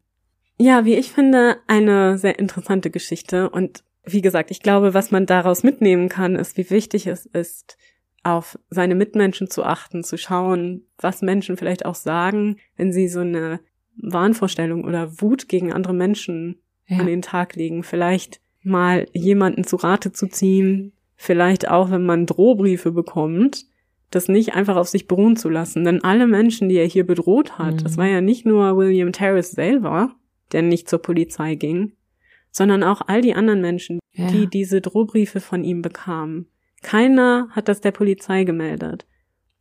[0.56, 3.50] Ja, wie ich finde, eine sehr interessante Geschichte.
[3.50, 7.76] Und wie gesagt, ich glaube, was man daraus mitnehmen kann, ist, wie wichtig es ist,
[8.22, 13.20] auf seine Mitmenschen zu achten, zu schauen, was Menschen vielleicht auch sagen, wenn sie so
[13.20, 13.60] eine
[13.96, 16.98] Wahnvorstellung oder Wut gegen andere Menschen ja.
[16.98, 17.82] an den Tag legen.
[17.82, 23.66] Vielleicht mal jemanden zu Rate zu ziehen, vielleicht auch, wenn man Drohbriefe bekommt,
[24.10, 25.84] das nicht einfach auf sich beruhen zu lassen.
[25.84, 27.82] Denn alle Menschen, die er hier bedroht hat, mhm.
[27.82, 30.14] das war ja nicht nur William Terrace selber,
[30.52, 31.92] der nicht zur Polizei ging,
[32.50, 34.28] sondern auch all die anderen Menschen, ja.
[34.28, 36.46] die diese Drohbriefe von ihm bekamen.
[36.82, 39.06] Keiner hat das der Polizei gemeldet.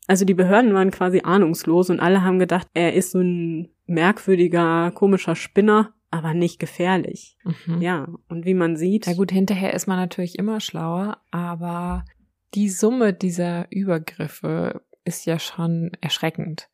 [0.08, 4.92] Also die Behörden waren quasi ahnungslos und alle haben gedacht, er ist so ein merkwürdiger,
[4.92, 7.38] komischer Spinner, aber nicht gefährlich.
[7.44, 7.82] Mhm.
[7.82, 9.08] Ja, und wie man sieht.
[9.08, 12.06] Ja gut, hinterher ist man natürlich immer schlauer, aber
[12.54, 16.70] die Summe dieser Übergriffe ist ja schon erschreckend.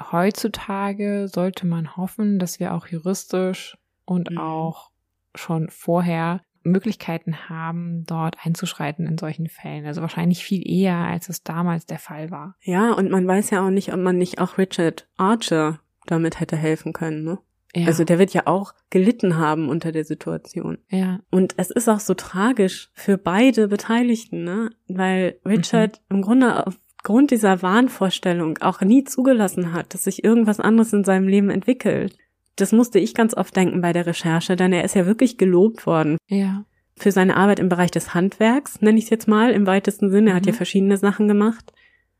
[0.00, 4.38] Heutzutage sollte man hoffen, dass wir auch juristisch und mhm.
[4.38, 4.90] auch
[5.34, 9.86] schon vorher Möglichkeiten haben, dort einzuschreiten in solchen Fällen.
[9.86, 12.56] Also wahrscheinlich viel eher, als es damals der Fall war.
[12.62, 16.56] Ja, und man weiß ja auch nicht, ob man nicht auch Richard Archer damit hätte
[16.56, 17.38] helfen können, ne?
[17.74, 17.86] Ja.
[17.86, 20.78] Also der wird ja auch gelitten haben unter der Situation.
[20.88, 21.20] Ja.
[21.30, 24.70] Und es ist auch so tragisch für beide Beteiligten, ne?
[24.88, 26.16] Weil Richard mhm.
[26.16, 26.64] im Grunde
[27.08, 32.18] aufgrund dieser Wahnvorstellung auch nie zugelassen hat, dass sich irgendwas anderes in seinem Leben entwickelt.
[32.56, 35.86] Das musste ich ganz oft denken bei der Recherche, denn er ist ja wirklich gelobt
[35.86, 36.18] worden.
[36.26, 36.66] Ja.
[36.98, 40.30] Für seine Arbeit im Bereich des Handwerks, nenne ich es jetzt mal, im weitesten Sinne.
[40.30, 40.58] Er hat ja mhm.
[40.58, 41.72] verschiedene Sachen gemacht.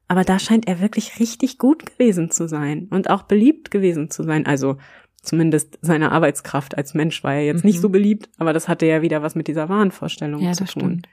[0.06, 4.22] Aber da scheint er wirklich richtig gut gewesen zu sein und auch beliebt gewesen zu
[4.22, 4.46] sein.
[4.46, 4.78] Also
[5.20, 7.68] zumindest seine Arbeitskraft als Mensch war er jetzt mhm.
[7.68, 10.82] nicht so beliebt, aber das hatte ja wieder was mit dieser Wahnvorstellung ja, zu tun.
[10.82, 11.08] Stimmt.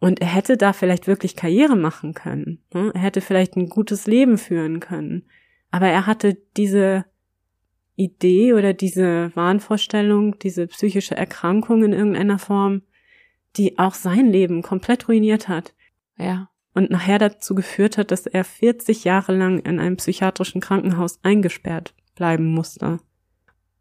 [0.00, 2.62] Und er hätte da vielleicht wirklich Karriere machen können.
[2.72, 2.92] Ne?
[2.94, 5.24] Er hätte vielleicht ein gutes Leben führen können.
[5.70, 7.04] Aber er hatte diese
[7.96, 12.82] Idee oder diese Wahnvorstellung, diese psychische Erkrankung in irgendeiner Form,
[13.56, 15.74] die auch sein Leben komplett ruiniert hat.
[16.16, 16.48] Ja.
[16.74, 21.92] Und nachher dazu geführt hat, dass er 40 Jahre lang in einem psychiatrischen Krankenhaus eingesperrt
[22.14, 23.00] bleiben musste.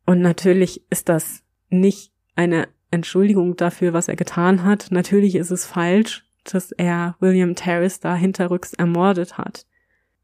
[0.07, 4.87] Und natürlich ist das nicht eine Entschuldigung dafür, was er getan hat.
[4.91, 9.65] Natürlich ist es falsch, dass er William Terrace da hinterrücks ermordet hat.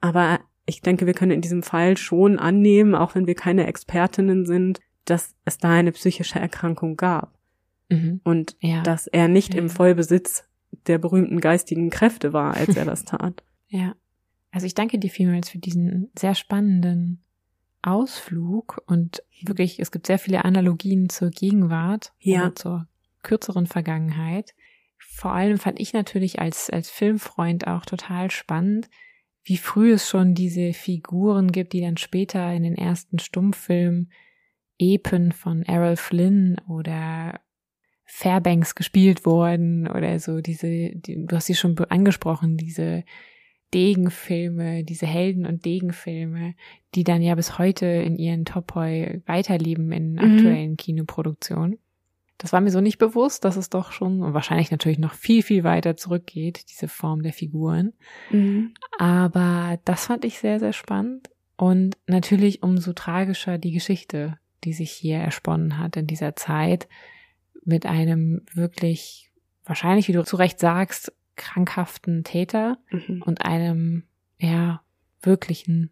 [0.02, 4.46] Aber ich denke, wir können in diesem Fall schon annehmen, auch wenn wir keine Expertinnen
[4.46, 7.38] sind, dass es da eine psychische Erkrankung gab.
[7.90, 8.22] Mhm.
[8.24, 8.82] Und ja.
[8.84, 9.60] dass er nicht ja.
[9.60, 10.48] im Vollbesitz
[10.88, 13.44] der berühmten geistigen Kräfte war, als er das tat.
[13.68, 13.96] Ja.
[14.52, 17.24] Also ich danke dir vielmals für diesen sehr spannenden
[17.84, 22.42] Ausflug und wirklich, es gibt sehr viele Analogien zur Gegenwart ja.
[22.42, 22.88] oder zur
[23.22, 24.54] kürzeren Vergangenheit.
[24.98, 28.90] Vor allem fand ich natürlich als, als Filmfreund auch total spannend,
[29.44, 34.12] wie früh es schon diese Figuren gibt, die dann später in den ersten Stummfilmen
[34.80, 37.42] Epen von Errol Flynn oder
[38.06, 43.04] Fairbanks gespielt wurden oder so diese, die, du hast sie schon angesprochen, diese
[43.74, 46.56] Degenfilme, diese Helden- und Degenfilme,
[46.96, 50.20] die dann ja bis heute in ihren Topoi weiterleben in mhm.
[50.20, 50.78] aktuellen mhm.
[50.78, 51.80] Kinoproduktionen.
[52.38, 55.44] Das war mir so nicht bewusst, dass es doch schon und wahrscheinlich natürlich noch viel,
[55.44, 57.94] viel weiter zurückgeht, diese Form der Figuren.
[58.32, 58.74] Mhm.
[58.98, 61.30] Aber das fand ich sehr, sehr spannend.
[61.56, 66.88] Und natürlich umso tragischer die Geschichte, die sich hier ersponnen hat in dieser Zeit
[67.64, 69.32] mit einem wirklich,
[69.64, 73.24] wahrscheinlich, wie du zu Recht sagst, krankhaften Täter mhm.
[73.26, 74.04] und einem,
[74.38, 74.82] ja,
[75.22, 75.92] wirklichen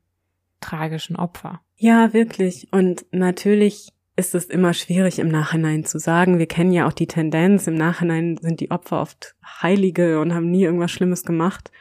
[0.60, 1.62] tragischen Opfer.
[1.76, 2.68] Ja, wirklich.
[2.72, 6.38] Und natürlich ist es immer schwierig im Nachhinein zu sagen.
[6.38, 10.52] Wir kennen ja auch die Tendenz, im Nachhinein sind die Opfer oft Heilige und haben
[10.52, 11.72] nie irgendwas Schlimmes gemacht.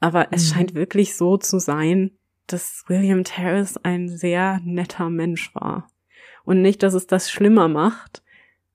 [0.00, 0.54] Aber es mhm.
[0.54, 2.10] scheint wirklich so zu sein,
[2.46, 5.90] dass William Terrace ein sehr netter Mensch war.
[6.44, 8.22] Und nicht, dass es das schlimmer macht,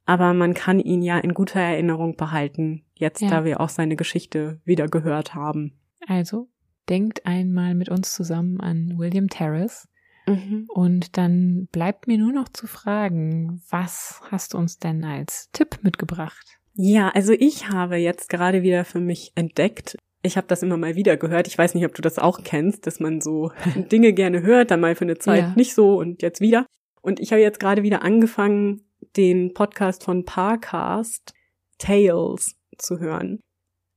[0.05, 3.29] aber man kann ihn ja in guter Erinnerung behalten, jetzt ja.
[3.29, 5.79] da wir auch seine Geschichte wieder gehört haben.
[6.07, 6.49] Also,
[6.89, 9.87] denkt einmal mit uns zusammen an William Terrace.
[10.27, 10.67] Mhm.
[10.73, 15.79] Und dann bleibt mir nur noch zu fragen, was hast du uns denn als Tipp
[15.81, 16.59] mitgebracht?
[16.75, 20.95] Ja, also ich habe jetzt gerade wieder für mich entdeckt, ich habe das immer mal
[20.95, 21.47] wieder gehört.
[21.47, 23.51] Ich weiß nicht, ob du das auch kennst, dass man so
[23.91, 25.53] Dinge gerne hört, dann mal für eine Zeit ja.
[25.55, 26.65] nicht so und jetzt wieder.
[27.01, 28.81] Und ich habe jetzt gerade wieder angefangen,
[29.17, 31.33] den Podcast von Parcast
[31.77, 33.39] Tales zu hören.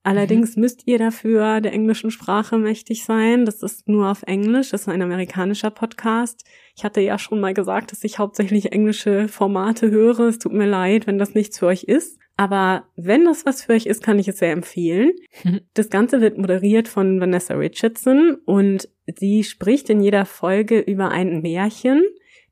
[0.07, 0.61] Allerdings mhm.
[0.61, 3.45] müsst ihr dafür der englischen Sprache mächtig sein.
[3.45, 4.71] Das ist nur auf Englisch.
[4.71, 6.45] Das ist ein amerikanischer Podcast.
[6.77, 10.21] Ich hatte ja schon mal gesagt, dass ich hauptsächlich englische Formate höre.
[10.21, 12.21] Es tut mir leid, wenn das nichts für euch ist.
[12.37, 15.11] Aber wenn das was für euch ist, kann ich es sehr empfehlen.
[15.75, 18.89] Das Ganze wird moderiert von Vanessa Richardson und
[19.19, 22.03] sie spricht in jeder Folge über ein Märchen,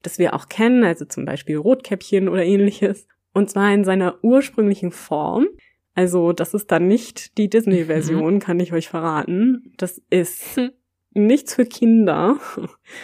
[0.05, 3.09] das wir auch kennen, also zum Beispiel Rotkäppchen oder ähnliches.
[3.33, 5.47] Und zwar in seiner ursprünglichen Form.
[5.95, 8.39] Also das ist dann nicht die Disney-Version, mhm.
[8.39, 9.73] kann ich euch verraten.
[9.77, 10.71] Das ist hm.
[11.13, 12.37] nichts für Kinder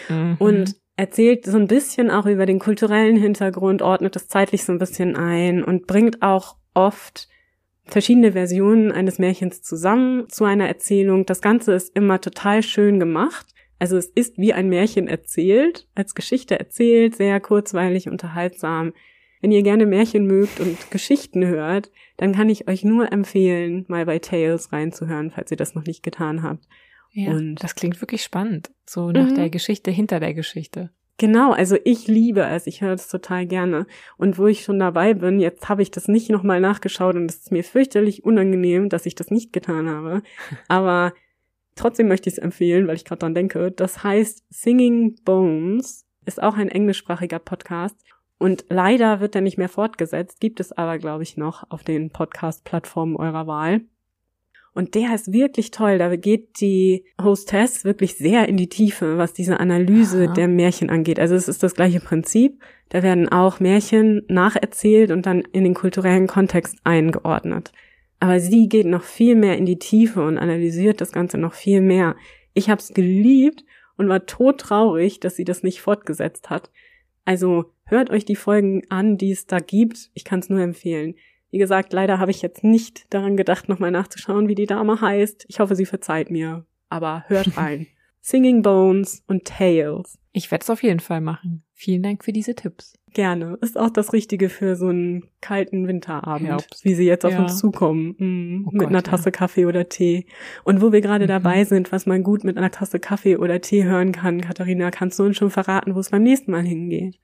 [0.08, 0.36] mhm.
[0.38, 4.78] und erzählt so ein bisschen auch über den kulturellen Hintergrund, ordnet das zeitlich so ein
[4.78, 7.28] bisschen ein und bringt auch oft
[7.86, 11.26] verschiedene Versionen eines Märchens zusammen zu einer Erzählung.
[11.26, 13.46] Das Ganze ist immer total schön gemacht.
[13.80, 18.92] Also es ist wie ein Märchen erzählt, als Geschichte erzählt, sehr kurzweilig, unterhaltsam.
[19.40, 24.04] Wenn ihr gerne Märchen mögt und Geschichten hört, dann kann ich euch nur empfehlen, mal
[24.04, 26.68] bei Tales reinzuhören, falls ihr das noch nicht getan habt.
[27.12, 29.34] Ja, und das klingt wirklich spannend, so nach mhm.
[29.34, 30.90] der Geschichte hinter der Geschichte.
[31.16, 33.86] Genau, also ich liebe es, ich höre das total gerne.
[34.18, 37.36] Und wo ich schon dabei bin, jetzt habe ich das nicht nochmal nachgeschaut und es
[37.36, 40.22] ist mir fürchterlich unangenehm, dass ich das nicht getan habe.
[40.68, 41.12] Aber
[41.80, 43.72] trotzdem möchte ich es empfehlen, weil ich gerade dran denke.
[43.72, 47.96] Das heißt Singing Bones, ist auch ein englischsprachiger Podcast
[48.38, 52.10] und leider wird er nicht mehr fortgesetzt, gibt es aber, glaube ich, noch auf den
[52.10, 53.82] Podcast-Plattformen eurer Wahl.
[54.72, 55.98] Und der ist wirklich toll.
[55.98, 60.32] Da geht die Hostess wirklich sehr in die Tiefe, was diese Analyse Aha.
[60.32, 61.20] der Märchen angeht.
[61.20, 62.62] Also es ist das gleiche Prinzip.
[62.88, 67.72] Da werden auch Märchen nacherzählt und dann in den kulturellen Kontext eingeordnet.
[68.20, 71.80] Aber sie geht noch viel mehr in die Tiefe und analysiert das Ganze noch viel
[71.80, 72.16] mehr.
[72.52, 73.64] Ich habe es geliebt
[73.96, 76.70] und war todtraurig, dass sie das nicht fortgesetzt hat.
[77.24, 80.10] Also hört euch die Folgen an, die es da gibt.
[80.14, 81.14] Ich kann es nur empfehlen.
[81.50, 85.46] Wie gesagt, leider habe ich jetzt nicht daran gedacht, nochmal nachzuschauen, wie die Dame heißt.
[85.48, 86.64] Ich hoffe, sie verzeiht mir.
[86.88, 87.86] Aber hört rein.
[88.20, 90.18] Singing Bones und Tales.
[90.32, 91.64] Ich werde es auf jeden Fall machen.
[91.72, 92.94] Vielen Dank für diese Tipps.
[93.12, 93.58] Gerne.
[93.60, 96.84] Ist auch das Richtige für so einen kalten Winterabend, Herbst.
[96.84, 97.40] wie sie jetzt auf ja.
[97.40, 98.14] uns zukommen.
[98.18, 99.30] Mm, oh mit Gott, einer Tasse ja.
[99.32, 100.26] Kaffee oder Tee.
[100.64, 101.28] Und wo wir gerade mhm.
[101.28, 105.18] dabei sind, was man gut mit einer Tasse Kaffee oder Tee hören kann, Katharina, kannst
[105.18, 107.18] du uns schon verraten, wo es beim nächsten Mal hingeht?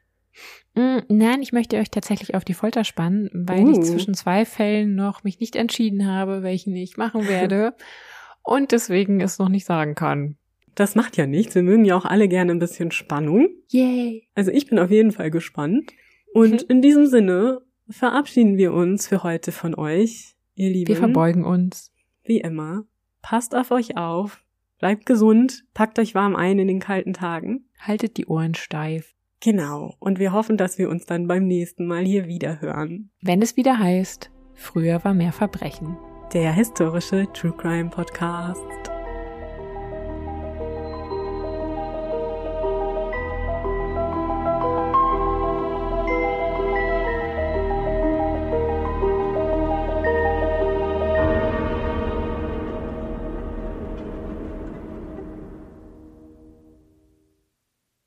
[0.75, 3.71] Mm, nein, ich möchte euch tatsächlich auf die Folter spannen, weil uh.
[3.71, 7.75] ich zwischen zwei Fällen noch mich nicht entschieden habe, welchen ich machen werde
[8.43, 10.37] und deswegen es noch nicht sagen kann.
[10.77, 11.55] Das macht ja nichts.
[11.55, 13.49] Wir mögen ja auch alle gerne ein bisschen Spannung.
[13.69, 14.29] Yay!
[14.35, 15.91] Also ich bin auf jeden Fall gespannt.
[16.33, 20.89] Und in diesem Sinne verabschieden wir uns für heute von euch, ihr Lieben.
[20.89, 21.93] Wir verbeugen uns.
[22.25, 22.85] Wie immer.
[23.23, 24.45] Passt auf euch auf.
[24.79, 25.65] Bleibt gesund.
[25.73, 27.65] Packt euch warm ein in den kalten Tagen.
[27.81, 29.15] Haltet die Ohren steif.
[29.41, 29.95] Genau.
[29.99, 33.11] Und wir hoffen, dass wir uns dann beim nächsten Mal hier wieder hören.
[33.23, 35.97] Wenn es wieder heißt, früher war mehr Verbrechen.
[36.35, 38.96] Der historische True Crime Podcast.